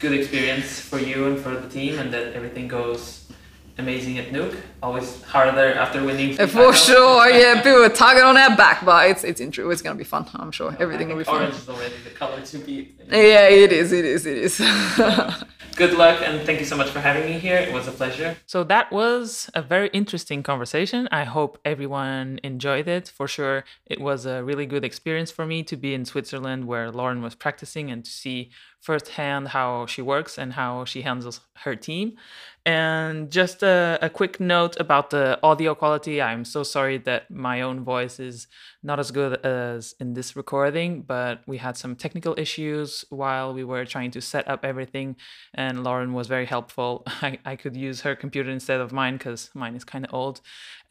[0.00, 3.30] good experience for you and for the team and that everything goes
[3.78, 4.56] amazing at NUC.
[4.82, 6.32] Always harder after winning.
[6.40, 6.84] Uh, For finals.
[6.84, 7.56] sure, yeah.
[7.62, 9.70] People are target on our back, but it's it's intro.
[9.70, 10.26] It's gonna be fun.
[10.34, 11.46] I'm sure everything will be think fun.
[11.46, 13.00] Orange is already the color to beat.
[13.10, 13.92] Yeah, it is.
[13.92, 14.26] It is.
[14.26, 14.58] It is.
[15.74, 17.56] Good luck and thank you so much for having me here.
[17.56, 18.36] It was a pleasure.
[18.44, 21.08] So that was a very interesting conversation.
[21.10, 23.08] I hope everyone enjoyed it.
[23.08, 26.90] For sure, it was a really good experience for me to be in Switzerland where
[26.90, 28.50] Lauren was practicing and to see
[28.82, 32.16] firsthand how she works and how she handles her team.
[32.64, 36.22] And just a, a quick note about the audio quality.
[36.22, 38.46] I'm so sorry that my own voice is
[38.82, 43.62] not as good as in this recording, but we had some technical issues while we
[43.62, 45.16] were trying to set up everything,
[45.54, 47.04] and Lauren was very helpful.
[47.06, 50.40] I, I could use her computer instead of mine because mine is kind of old.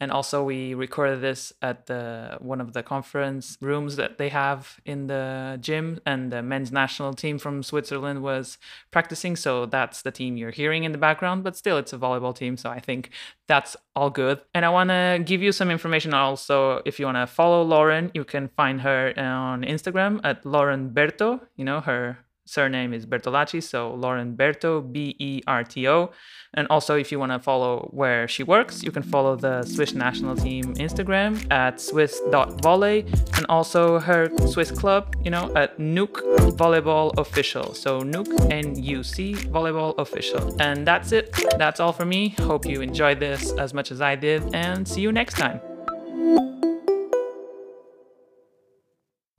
[0.00, 4.80] And also, we recorded this at the one of the conference rooms that they have
[4.84, 8.58] in the gym, and the men's national team from Switzerland was
[8.90, 9.36] practicing.
[9.36, 12.56] So that's the team you're hearing in the background, but still, it's a volleyball team.
[12.56, 13.10] So I think
[13.46, 14.40] that's all good.
[14.54, 16.80] And I want to give you some information also.
[16.84, 21.40] If you want to follow Lauren, you can find her on Instagram at Lauren Berto.
[21.56, 26.12] You know, her surname is Bertolacci, so Lauren Berto, B E R T O.
[26.54, 29.94] And also, if you want to follow where she works, you can follow the Swiss
[29.94, 33.04] national team Instagram at swiss.volley
[33.36, 36.12] and also her Swiss club, you know, at NUC
[36.54, 37.74] Volleyball Official.
[37.74, 40.54] So NUC, N U C Volleyball Official.
[40.62, 41.34] And that's it.
[41.58, 42.36] That's all for me.
[42.38, 45.60] Hope you enjoyed this as much as I did, and see you next time.